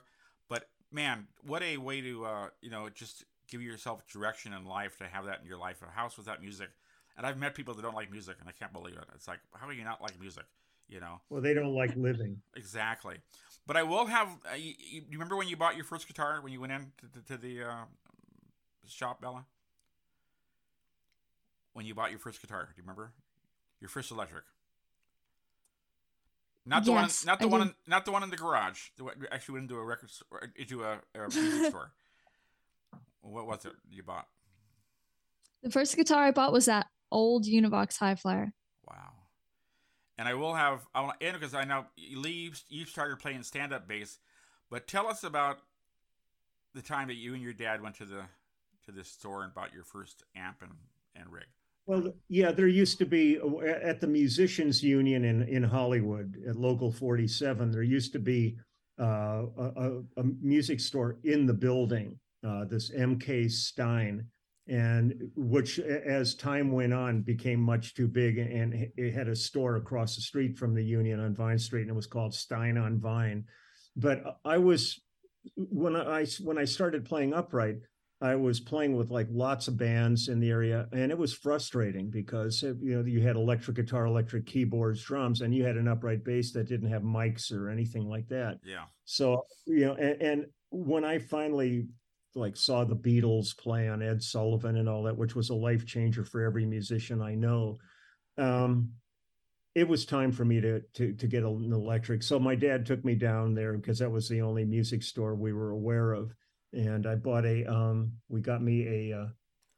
[0.49, 4.97] But man, what a way to uh, you know just give yourself direction in life
[4.97, 5.83] to have that in your life.
[5.85, 6.69] A house without music.
[7.17, 9.03] And I've met people that don't like music, and I can't believe it.
[9.13, 10.45] It's like, how do you not like music?
[10.87, 11.19] You know?
[11.29, 12.41] Well, they don't like living.
[12.55, 13.17] exactly.
[13.67, 14.29] But I will have.
[14.51, 17.19] Uh, you, you, remember when you bought your first guitar when you went in to,
[17.19, 17.83] to, to the uh,
[18.87, 19.45] shop, Bella?
[21.73, 23.11] When you bought your first guitar, do you remember?
[23.79, 24.43] Your first electric.
[26.65, 28.89] Not the Yes, one, not the I one, in, not the one in the garage.
[28.97, 31.91] The one- actually went into a record store, into a, a music store.
[33.21, 34.27] What was it you bought?
[35.63, 38.53] The first guitar I bought was that old Univox Hi-Flier.
[38.87, 39.11] Wow.
[40.17, 41.85] And I will have I want to end because I know
[42.15, 44.19] Lee, you started playing stand up bass,
[44.69, 45.59] but tell us about
[46.73, 48.23] the time that you and your dad went to the
[48.85, 50.71] to this store and bought your first amp and,
[51.15, 51.45] and rig.
[51.85, 56.55] Well, yeah, there used to be uh, at the Musicians Union in in Hollywood at
[56.55, 57.71] Local 47.
[57.71, 58.57] There used to be
[58.99, 64.25] uh, a, a, a music store in the building, uh, this MK Stein,
[64.67, 69.75] and which, as time went on, became much too big, and it had a store
[69.75, 72.99] across the street from the Union on Vine Street, and it was called Stein on
[72.99, 73.45] Vine.
[73.95, 75.01] But I was
[75.55, 77.77] when I when I started playing upright.
[78.23, 82.11] I was playing with like lots of bands in the area, and it was frustrating
[82.11, 85.87] because uh, you know you had electric guitar, electric keyboards, drums, and you had an
[85.87, 88.59] upright bass that didn't have mics or anything like that.
[88.63, 88.83] Yeah.
[89.05, 91.87] So you know, and, and when I finally
[92.35, 95.85] like saw the Beatles play on Ed Sullivan and all that, which was a life
[95.85, 97.77] changer for every musician I know,
[98.37, 98.91] um,
[99.75, 102.23] it was time for me to to to get an electric.
[102.23, 105.53] So my dad took me down there because that was the only music store we
[105.53, 106.33] were aware of,
[106.73, 109.27] and I bought a um, we got me a uh,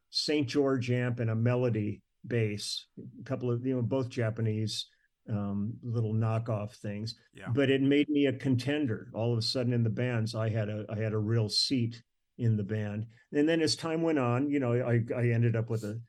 [0.09, 0.47] St.
[0.47, 4.87] George amp and a Melody bass, a couple of you know both Japanese
[5.29, 7.47] um, little knockoff things Yeah.
[7.53, 10.67] but it made me a contender all of a sudden in the bands i had
[10.67, 12.03] a i had a real seat
[12.37, 13.05] in the band.
[13.31, 15.99] And then as time went on you know i i ended up with a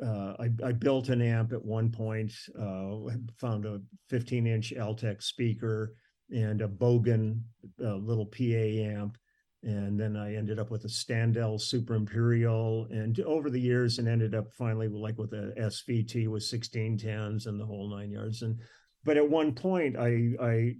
[0.00, 2.96] uh, I, I built an amp at one point uh,
[3.36, 5.94] found a 15 inch altec speaker
[6.30, 7.40] and a Bogen
[7.82, 9.16] uh, little pa amp.
[9.64, 12.86] And then i ended up with a Standel super imperial.
[12.90, 17.60] And over the years and ended up finally like with a svt with 1610s and
[17.60, 18.42] the whole nine yards.
[18.42, 18.60] And
[19.04, 20.74] but at one point i i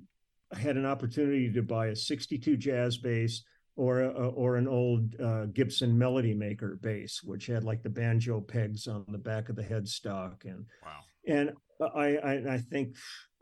[0.52, 3.42] had an opportunity to buy a 62 jazz bass
[3.78, 8.40] or a, or an old uh, Gibson Melody Maker bass, which had like the banjo
[8.40, 11.00] pegs on the back of the headstock, and Wow.
[11.26, 11.52] and
[11.94, 12.96] I I, I think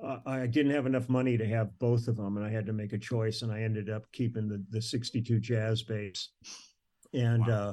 [0.05, 2.75] uh, I didn't have enough money to have both of them, and I had to
[2.75, 6.29] make a choice, and I ended up keeping the the 62 jazz bass,
[7.15, 7.55] and Wow.
[7.55, 7.73] uh,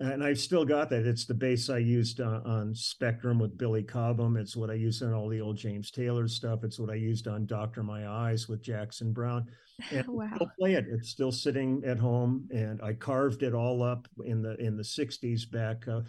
[0.00, 1.06] and I've still got that.
[1.06, 4.36] It's the bass I used on, on Spectrum with Billy Cobham.
[4.36, 6.62] It's what I used on all the old James Taylor stuff.
[6.62, 9.46] It's what I used on Doctor My Eyes with Jackson Browne.
[9.92, 10.30] And I wow.
[10.34, 10.86] still play it.
[10.90, 14.82] It's still sitting at home, and I carved it all up in the in the
[14.82, 16.00] '60s back uh,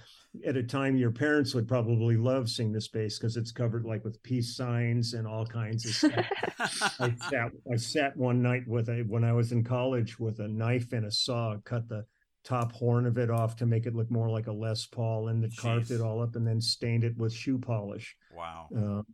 [0.43, 4.03] at a time your parents would probably love seeing this bass because it's covered like
[4.03, 6.25] with peace signs and all kinds of stuff.
[6.99, 10.47] I sat I sat one night with a when I was in college with a
[10.47, 12.05] knife and a saw, cut the
[12.49, 15.43] top horn of it off to make it look more like a Les Paul, and
[15.43, 18.15] then carved it all up and then stained it with shoe polish.
[18.35, 18.67] wow.
[18.75, 19.05] Um,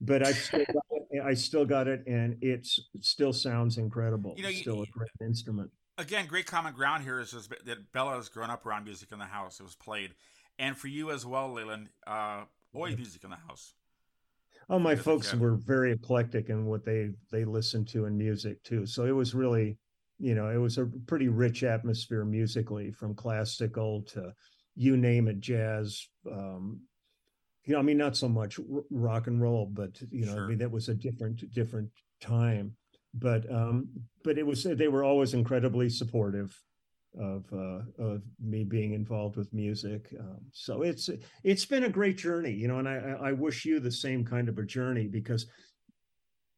[0.00, 4.34] but I still got it, I still got it, and it's, it still sounds incredible.
[4.36, 5.70] You know, it's you- still a great instrument.
[5.96, 9.20] Again, great common ground here is, is that Bella has grown up around music in
[9.20, 9.60] the house.
[9.60, 10.10] It was played,
[10.58, 11.88] and for you as well, Leland.
[12.06, 13.74] Uh, always music in the house.
[14.68, 18.86] Oh, my folks were very eclectic in what they they listened to in music too.
[18.86, 19.78] So it was really,
[20.18, 24.32] you know, it was a pretty rich atmosphere musically, from classical to
[24.76, 26.06] you name it, jazz.
[26.30, 26.80] Um,
[27.64, 30.44] you know, I mean, not so much r- rock and roll, but you know, Sure.
[30.44, 31.90] I mean, that was a different different
[32.20, 32.76] time.
[33.14, 33.88] But um,
[34.22, 36.56] but it was they were always incredibly supportive
[37.18, 40.12] of uh, of me being involved with music.
[40.18, 41.08] Um, so it's
[41.44, 44.48] it's been a great journey, you know, and I I wish you the same kind
[44.48, 45.46] of a journey because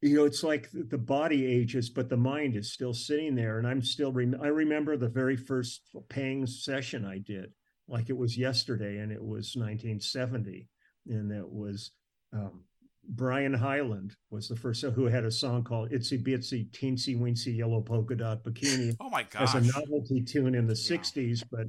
[0.01, 3.67] you know it's like the body ages, but the mind is still sitting there, and
[3.67, 7.51] I'm still rem- I remember the very first paying session I did,
[7.87, 10.67] like it was yesterday, and it was 1970,
[11.07, 11.91] and it was.
[12.33, 12.63] Um,
[13.09, 17.79] Brian Hyland was the first who had a song called "Itsy Bitsy Teensy Weensy Yellow
[17.79, 20.97] Polka Dot Bikini," Oh my god as a novelty tune in the Yeah.
[20.97, 21.67] 60s but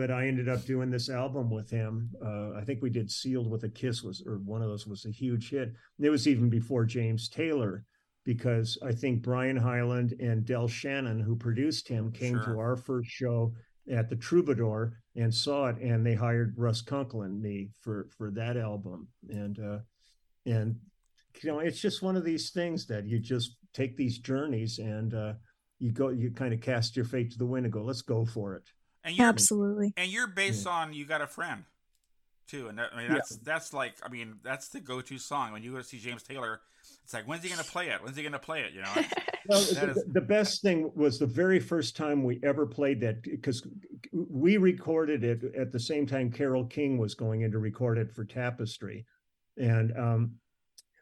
[0.00, 2.08] but i ended up doing this album with him.
[2.24, 5.04] Uh, i think we did sealed with a kiss was or one of those was
[5.04, 5.68] a huge hit.
[5.98, 7.84] And it was even before james taylor
[8.24, 12.54] because i think brian hyland and del shannon who produced him came Sure.
[12.54, 13.52] to our first show
[13.92, 18.30] at the troubadour and saw it and they hired russ kunkel and me for for
[18.30, 19.06] that album.
[19.28, 19.78] And uh
[20.46, 20.76] and
[21.42, 25.12] you know it's just one of these things that you just take these journeys and
[25.12, 25.34] uh
[25.78, 28.24] you go you kind of cast your fate to the wind and go let's go
[28.24, 28.62] for it
[29.04, 29.92] and you're Absolutely.
[29.96, 31.64] and you're based on you got a friend
[32.48, 33.14] too, and that, I mean Yeah.
[33.14, 36.22] that's that's like I mean that's the go-to song when you go to see James
[36.22, 36.60] Taylor.
[37.04, 38.02] It's like when's he gonna play it?
[38.02, 38.72] When's he gonna play it?
[38.72, 38.92] You know.
[39.48, 43.22] well the, is- the best thing was the very first time we ever played that
[43.22, 43.66] because
[44.12, 48.12] we recorded it at the same time carole king was going in to record it
[48.12, 49.06] for tapestry
[49.56, 50.32] and um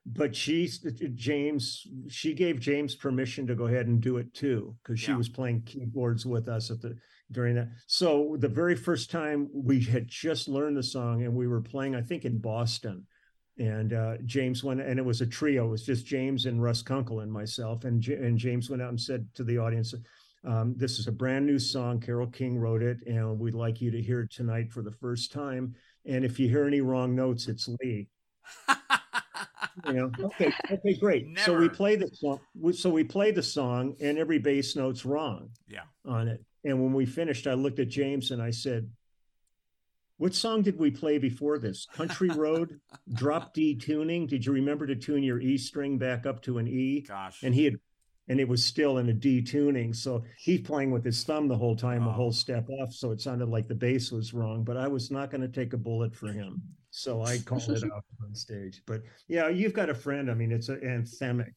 [0.07, 0.67] but she
[1.17, 1.87] James.
[2.09, 5.19] She gave James permission to go ahead and do it too, because she Yeah.
[5.19, 6.97] was playing keyboards with us at the
[7.31, 7.69] during that.
[7.87, 11.95] So the very first time we had just learned the song, and we were playing,
[11.95, 13.07] I think in Boston,
[13.59, 15.67] and uh, James went, and it was a trio.
[15.67, 18.91] It was just James and Russ Kunkel and myself, and J- and James went out
[18.91, 19.95] and said to the audience.
[20.45, 22.01] Um, this is a brand new song.
[22.01, 25.33] Carole King wrote it, and we'd like you to hear it tonight for the first
[25.33, 25.75] time.
[26.07, 28.09] And if you hear any wrong notes, it's Lee
[29.87, 32.41] you know okay okay great so we play the song
[32.73, 35.81] so we play the song and every bass note's wrong yeah.
[36.05, 38.91] on it and when we finished i looked at james and i said
[40.17, 42.81] what song did we play before this country road
[43.15, 46.67] drop d tuning did you remember to tune your e string back up to an
[46.69, 47.43] e Gosh.
[47.43, 47.79] and he had
[48.29, 49.93] and it was still in a D tuning.
[49.93, 52.93] So he's playing with his thumb the whole time, a whole step off.
[52.93, 55.73] So it sounded like the bass was wrong, but I was not going to take
[55.73, 56.63] a bullet for him.
[56.91, 58.83] So I called it out on stage.
[58.87, 60.31] But yeah, you've got a friend.
[60.31, 61.55] I mean, it's a anthemic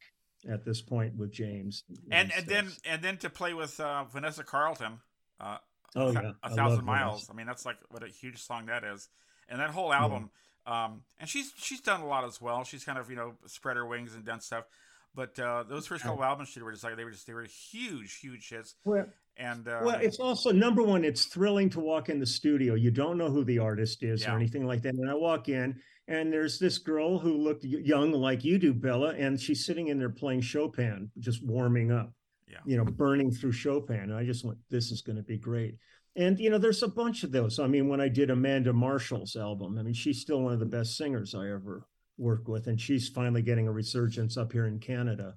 [0.49, 1.83] at this point with James.
[2.11, 4.99] and and then and then to play with uh, Vanessa Carlton,
[5.39, 5.57] uh,
[5.95, 6.81] oh a, yeah, a thousand Vanessa.
[6.83, 7.29] miles.
[7.29, 9.09] I mean, that's like what a huge song that is,
[9.49, 10.29] and that whole album.
[10.65, 12.63] Um, and she's she's done a lot as well.
[12.63, 14.65] She's kind of you know spread her wings and done stuff.
[15.13, 17.43] But uh, those first couple albums she were just like they were just they were
[17.45, 18.75] huge huge hits.
[18.85, 21.03] Well, And uh, well, it's also number one.
[21.03, 22.75] It's thrilling to walk in the studio.
[22.75, 24.33] You don't know who the artist is Yeah.
[24.33, 24.93] or anything like that.
[24.93, 25.81] And I walk in,
[26.11, 29.97] and there's this girl who looked young like you do, Bella, and she's sitting in
[29.97, 32.11] there playing Chopin, just warming up.
[32.49, 32.57] Yeah.
[32.65, 34.01] You know, burning through Chopin.
[34.01, 35.77] And I just went, "This is going to be great."
[36.17, 37.59] And you know, there's a bunch of those.
[37.59, 40.65] I mean, when I did Amanda Marshall's album, I mean, she's still one of the
[40.65, 41.87] best singers I ever
[42.17, 45.35] worked with, and she's finally getting a resurgence up here in Canada.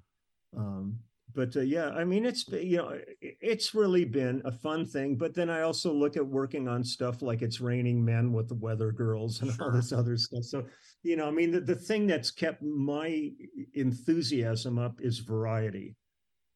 [0.57, 0.99] Um,
[1.35, 5.15] but uh, yeah, I mean, it's you know, it's really been a fun thing.
[5.15, 8.55] But then I also look at working on stuff like it's raining men with the
[8.55, 10.43] weather girls and all this other stuff.
[10.43, 10.65] So
[11.03, 13.31] you know, I mean, the, the thing that's kept my
[13.73, 15.95] enthusiasm up is variety,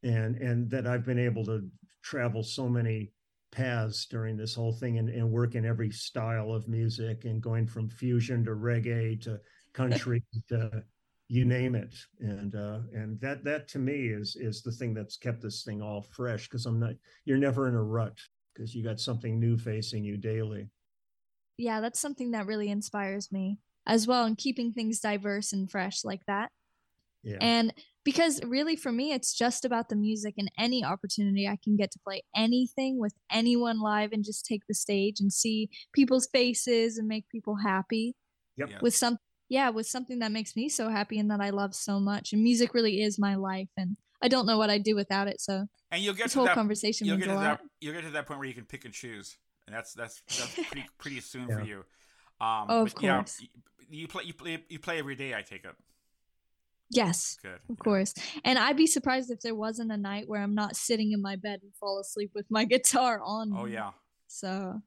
[0.04, 1.68] and and that I've been able to
[2.02, 3.12] travel so many
[3.52, 7.66] paths during this whole thing and, and work in every style of music and going
[7.66, 9.40] from fusion to reggae to
[9.74, 10.84] country to
[11.30, 15.16] you name it and uh and that that to me is is the thing that's
[15.16, 18.18] kept this thing all fresh because i'm not you're never in a rut
[18.54, 20.68] because you got something new facing you daily
[21.60, 26.06] yeah, that's something that really inspires me as well, and keeping things diverse and fresh
[26.06, 26.52] like that.
[27.22, 27.74] yeah And
[28.06, 31.92] because really for me, it's just about the music and any opportunity I can get
[31.92, 36.98] to play anything with anyone live and just take the stage and see people's faces
[36.98, 38.16] and make people happy
[38.60, 38.82] Yep.
[38.82, 39.18] With some
[39.50, 42.32] yeah with something that makes me so happy and that I love so much.
[42.34, 45.42] And music really is my life, and I don't know what I'd do without it.
[45.42, 47.94] So and you'll get this to whole that conversation you'll means get to that you'll
[47.94, 49.38] get to that point where you can pick and choose,
[49.68, 51.80] and that's that's that's pretty pretty soon for you.
[52.42, 53.40] Um, Oh, of but yeah, course.
[53.42, 53.48] y-
[53.90, 55.34] you play you play you play every day.
[55.34, 55.76] I take it.
[56.92, 57.38] Yes.
[57.42, 57.52] Good.
[57.52, 57.76] Of yeah.
[57.84, 58.14] course.
[58.44, 61.36] And I'd be surprised if there wasn't a night where I'm not sitting in my
[61.36, 63.52] bed and fall asleep with my guitar on.
[63.56, 63.92] Oh yeah.
[64.28, 64.82] So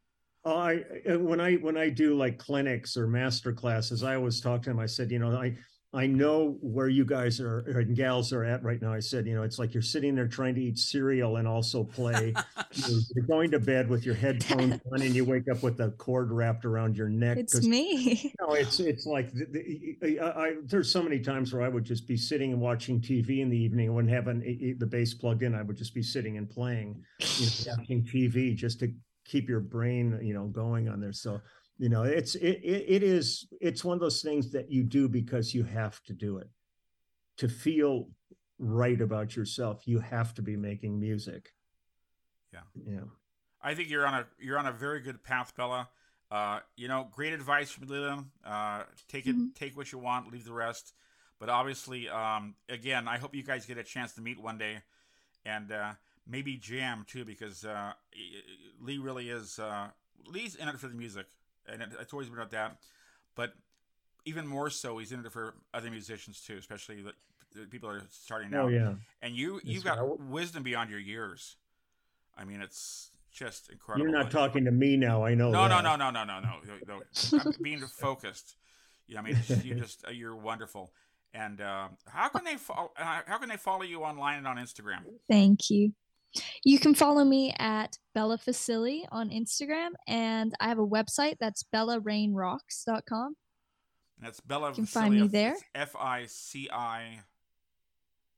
[0.45, 4.63] I uh, when I when I do like clinics or master classes, I always talk
[4.63, 4.79] to them.
[4.81, 5.57] I said, you know, I
[5.95, 8.95] I know where you guys are and gals are at right now.
[8.95, 11.85] I said, you know, it's like you're sitting there trying to eat cereal and also
[11.85, 12.35] play.
[12.73, 15.91] you're, you're going to bed with your headphones on, and you wake up with a
[15.91, 17.37] cord wrapped around your neck.
[17.37, 18.35] It's me.
[18.41, 21.85] No, it's it's like the, the, I, I, there's so many times where I would
[21.85, 23.89] just be sitting and watching TV in the evening.
[23.89, 24.41] I wouldn't have an,
[24.79, 25.55] the bass plugged in.
[25.55, 28.93] I would just be sitting and playing, you know, watching TV just to
[29.33, 31.13] keep your brain, you know, going on there.
[31.13, 31.41] So,
[31.79, 35.09] you know, it's it, it it is it's one of those things that you do
[35.09, 36.49] because you have to do it
[37.39, 38.11] to feel
[38.59, 39.89] right about yourself.
[39.89, 41.55] You have to be making music.
[42.53, 42.61] Yeah.
[42.87, 43.09] Yeah.
[43.63, 45.89] I think you're on a you're on a very good path, Bella.
[46.31, 48.27] Uh, you know, great advice from Leland.
[48.45, 49.55] Uh, take it, Mhm.
[49.55, 50.95] take what you want, leave the rest.
[51.39, 54.83] But obviously, um, again, I hope you guys get a chance to meet one day,
[55.45, 55.95] and uh,
[56.27, 57.93] maybe jam too, because uh,
[58.81, 59.59] Lee really is.
[59.59, 59.89] Uh,
[60.27, 61.27] Lee's in it for the music,
[61.67, 62.77] and it, it's always been about that.
[63.35, 63.55] But
[64.25, 67.13] even more so, he's in it for other musicians too, especially the,
[67.55, 68.67] the people that are starting out.
[68.67, 68.95] Oh yeah.
[69.21, 70.21] And you, you've got right.
[70.21, 71.57] wisdom beyond your years.
[72.37, 74.09] I mean, it's just incredible.
[74.09, 75.25] You're not talking to me now.
[75.25, 75.51] I know.
[75.51, 75.83] No, no, that.
[75.83, 77.03] no, no, no, no, no, no.
[77.33, 77.41] no.
[77.45, 78.57] I'm being focused.
[79.09, 80.93] Yeah, I mean, you just uh, you're wonderful.
[81.35, 82.93] And uh, how can they follow?
[82.97, 85.01] Uh, how can they follow you online and on Instagram?
[85.29, 85.93] Thank you.
[86.65, 91.65] You can follow me at Bella Facili on Instagram, and I have a website that's
[91.75, 93.37] bellarainrocks.com.
[94.19, 94.69] And that's Bella.
[94.71, 95.57] You can find me there.
[95.75, 97.21] F I C I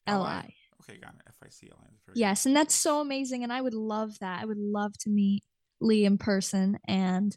[0.07, 0.55] L I.
[0.83, 1.23] Okay, got it.
[1.27, 1.89] F I C L I.
[2.15, 4.41] Yes, and that's so amazing, and I would love that.
[4.41, 5.43] I would love to meet
[5.81, 7.37] Lee in person, and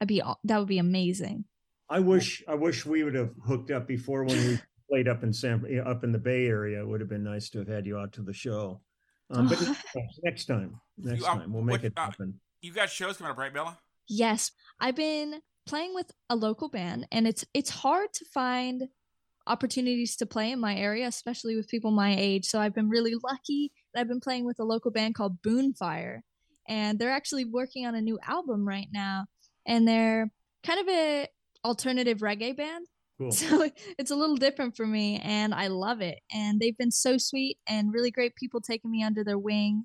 [0.00, 1.44] I'd be that would be amazing.
[1.88, 4.58] I wish I wish we would have hooked up before when we
[4.90, 6.80] played up in San up in the Bay Area.
[6.80, 8.80] It would have been nice to have had you out to the show.
[9.30, 9.60] Um, but
[10.24, 12.40] next time, next You, uh, time we'll make what, it uh, happen.
[12.60, 13.78] You got shows coming up, right, Bella?
[14.08, 14.50] Yes,
[14.80, 18.88] I've been playing with a local band and it's it's hard to find
[19.46, 22.46] opportunities to play in my area, especially with people my age.
[22.46, 26.20] So I've been really lucky I've been playing with a local band called Boonfire
[26.68, 29.26] and they're actually working on a new album right now
[29.66, 30.30] and they're
[30.64, 31.28] kind of a
[31.64, 32.86] alternative reggae band.
[33.20, 33.32] Cool.
[33.32, 33.68] So
[33.98, 36.20] it's a little different for me and I love it.
[36.32, 39.84] And they've been so sweet and really great people taking me under their wing.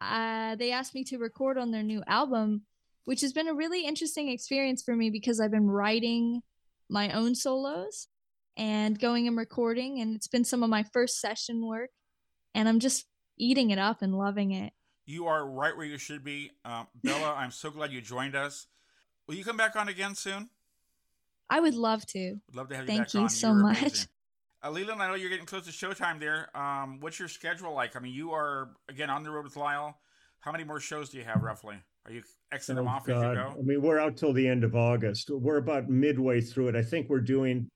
[0.00, 2.62] Uh, they asked me to record on their new album,
[3.04, 6.42] which has been a really interesting experience for me because I've been writing
[6.90, 8.08] my own solos
[8.56, 10.00] and going and recording.
[10.00, 11.90] And it's been some of my first session work.
[12.52, 13.06] And I'm just
[13.38, 14.72] eating it up and loving it.
[15.04, 16.50] You are right where you should be.
[16.64, 18.66] Um, Bella, I'm so glad you joined us.
[19.28, 20.50] Will you come back on again soon?
[21.48, 22.30] I would love to.
[22.48, 23.28] Would love to have you Thank back you on.
[23.28, 23.80] so You're much.
[23.80, 24.08] amazing.
[24.64, 26.48] Uh, Leland, I know you're getting close to showtime there.
[26.56, 27.94] Um, what's your schedule like?
[27.94, 29.96] I mean, you are, again, on the road with Lyle.
[30.40, 31.76] How many more shows do you have roughly?
[32.04, 32.22] Are you
[32.52, 33.34] exiting them Oh, off as you God.
[33.34, 33.54] go?
[33.58, 35.30] I mean, we're out till the end of August.
[35.30, 36.76] We're about midway through it.
[36.76, 37.68] I think we're doing.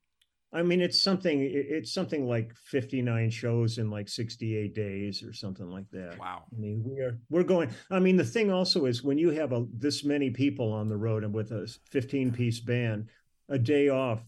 [0.53, 1.39] I mean, it's something.
[1.41, 6.17] It's something like fifty-nine shows in like sixty-eight days or something like that.
[6.19, 6.43] Wow.
[6.51, 7.69] I mean, we are we're going.
[7.89, 10.97] I mean, the thing also is when you have a this many people on the
[10.97, 13.07] road and with a fifteen-piece band,
[13.51, 14.23] a day off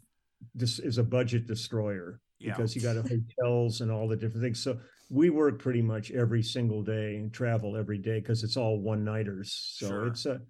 [0.54, 2.52] this is a budget destroyer Yeah.
[2.52, 4.60] because you got hotels and all the different things.
[4.60, 4.78] So
[5.10, 9.04] we work pretty much every single day and travel every day because it's all one
[9.06, 9.54] nighters.
[9.78, 10.08] So Sure.
[10.08, 10.42] it's a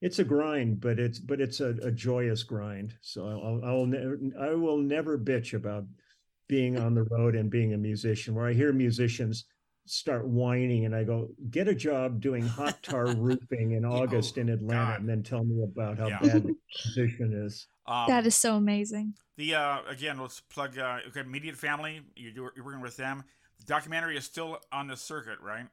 [0.00, 2.94] it's a grind, but it's but it's a, a joyous grind.
[3.02, 5.84] So I'll I'll never I will never bitch about
[6.48, 8.34] being on the road and being a musician.
[8.34, 9.44] Where I hear musicians
[9.92, 14.48] start whining and I go, get a job doing hot tar roofing in August in
[14.48, 15.00] Atlanta, God.
[15.00, 16.18] and then tell me about how Yeah.
[16.20, 16.54] bad the
[16.86, 17.68] musician is.
[17.86, 19.14] Um, that is so amazing.
[19.36, 20.78] The uh, again, let's plug.
[20.78, 22.00] Uh, okay, Immediate Family.
[22.16, 23.24] You do, you're working with them.
[23.58, 25.66] The documentary is still on the circuit, right?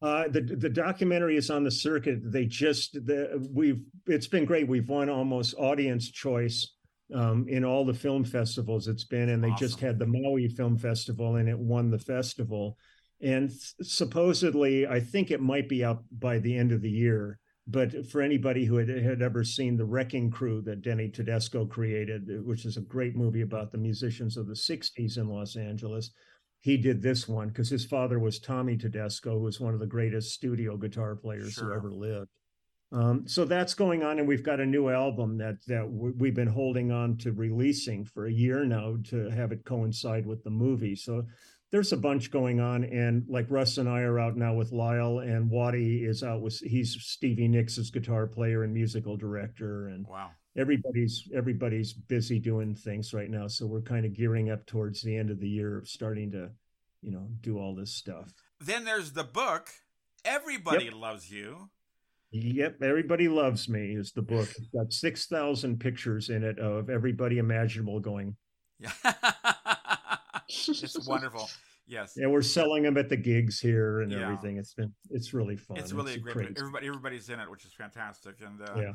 [0.00, 2.32] Uh, the the documentary is on the circuit.
[2.32, 4.66] They just the, we've it's been great.
[4.68, 6.74] We've won almost audience choice
[7.14, 10.76] um, in all the film festivals it's been, and they just had the Maui Film
[10.76, 12.76] Festival, and it won the festival.
[13.22, 17.38] And supposedly, I think it might be out by the end of the year.
[17.68, 22.44] But for anybody who had, had ever seen the Wrecking Crew that Denny Tedesco created,
[22.44, 26.10] which is a great movie about the musicians of the '60s in Los Angeles,
[26.60, 29.86] he did this one because his father was Tommy Tedesco, who was one of the
[29.86, 31.68] greatest studio guitar players Sure.
[31.68, 32.30] who ever lived.
[32.90, 36.48] Um, so that's going on, and we've got a new album that that we've been
[36.48, 40.96] holding on to releasing for a year now to have it coincide with the movie.
[40.96, 41.24] So
[41.72, 45.18] there's a bunch going on, and like Russ and I are out now with Lyle,
[45.20, 50.30] and Waddy is out with he's Stevie Nicks' guitar player and musical director, and Wow.
[50.56, 55.16] everybody's everybody's busy doing things right now so we're kind of gearing up towards the
[55.16, 56.50] end of the year of starting to
[57.00, 59.70] you know do all this stuff Then there's the book.
[60.26, 61.70] Everybody loves you.
[62.30, 67.38] yep everybody loves me is the book it's got 6000 pictures in it of everybody
[67.38, 68.36] imaginable going
[68.78, 68.90] Yeah.
[70.68, 71.48] It's wonderful.
[71.86, 72.14] Yes.
[72.16, 74.20] yeah we're selling them at the gigs here and Yeah.
[74.22, 76.56] everything it's been it's really fun It's really a great.
[76.56, 78.92] Everybody, everybody's in it, which is fantastic, and uh, yeah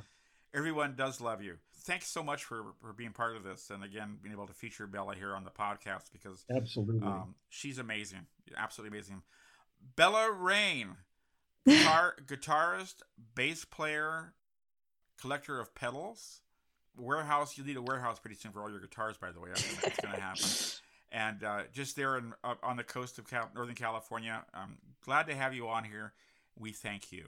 [0.54, 1.56] everyone does love you.
[1.82, 4.88] Thanks so much for for being part of this, and again, being able to feature
[4.88, 9.22] Bella here on the podcast because absolutely um, she's amazing, absolutely amazing.
[9.96, 10.96] Bella Rayne,
[11.68, 12.96] guitar, guitarist,
[13.36, 14.34] bass player,
[15.22, 16.42] collector of pedals,
[16.98, 17.58] warehouse.
[17.58, 19.50] You need a warehouse pretty soon for all your guitars, by the way.
[19.54, 20.46] That's going to happen.
[21.18, 24.46] And uh, just there in, uh, on the coast of Cal- Northern California.
[24.54, 26.14] I'm glad to have you on here.
[26.60, 27.26] We thank you.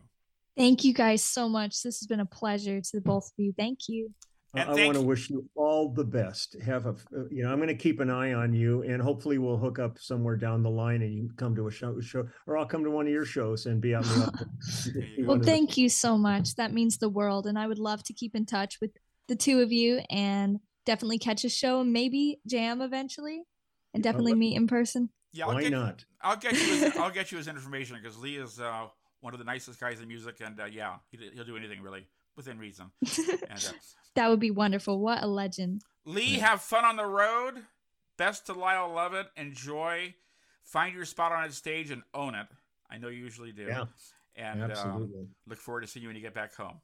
[0.56, 1.82] Thank you guys so much.
[1.82, 3.52] This has been a pleasure to the both of you.
[3.58, 4.12] Thank you.
[4.54, 6.56] I, And I thank want to wish you all the best.
[6.64, 9.40] Have a, uh, you know, I'm going to keep an eye on you, and hopefully
[9.40, 12.60] we'll hook up somewhere down the line, and you come to a show, show, or
[12.60, 14.86] I'll come to one of your shows and be out in the office.
[14.94, 15.28] You can There you see go.
[15.28, 16.56] Well, one of the- thank you so much.
[16.56, 17.48] That means the world.
[17.48, 18.92] And I would love to keep in touch with
[19.28, 23.44] the two of you and definitely catch a show and maybe jam eventually
[23.94, 25.10] and definitely meet in person.
[25.32, 26.06] Yeah, I'll Why get, not?
[26.22, 26.60] I'll get you.
[26.76, 28.88] His, I'll get you his information because Lee is uh,
[29.22, 32.08] one of the nicest guys in music, and uh, yeah, he, he'll do anything really
[32.36, 32.92] within reason.
[33.50, 33.72] And uh,
[34.16, 35.00] that would be wonderful.
[35.00, 35.82] What a legend.
[36.06, 36.48] Lee, Yeah.
[36.50, 37.56] have fun on the road.
[38.18, 39.28] Best to Lyle Lovett.
[39.38, 40.14] Enjoy.
[40.64, 42.48] Find your spot on the stage and own it.
[42.90, 43.64] I know you usually do.
[43.64, 43.86] Yeah,
[44.36, 45.28] And um, absolutely.
[45.48, 46.80] look forward to seeing you when you get back home.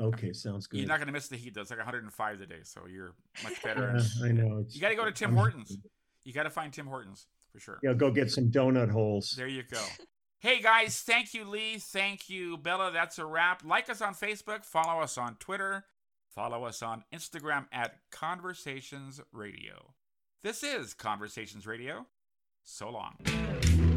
[0.00, 0.78] okay, sounds good.
[0.80, 1.60] You're not going to miss the heat, though.
[1.62, 3.14] It's like 105 today, so you're
[3.44, 3.96] much better.
[4.20, 4.64] Yeah, I know.
[4.68, 5.78] You got to go to Tim I'm- Hortons.
[6.24, 7.78] You got to find Tim Hortons for sure.
[7.82, 9.34] Yeah, go get some donut holes.
[9.36, 9.82] There you go.
[10.42, 11.78] Hey guys, thank you, Lee.
[11.78, 12.90] Thank you, Bella.
[12.92, 13.62] That's a wrap.
[13.64, 15.84] Like us on Facebook, follow us on Twitter,
[16.34, 19.94] follow us on Instagram at Conversations Radio.
[20.42, 22.06] This is Conversations Radio.
[22.64, 23.91] So long.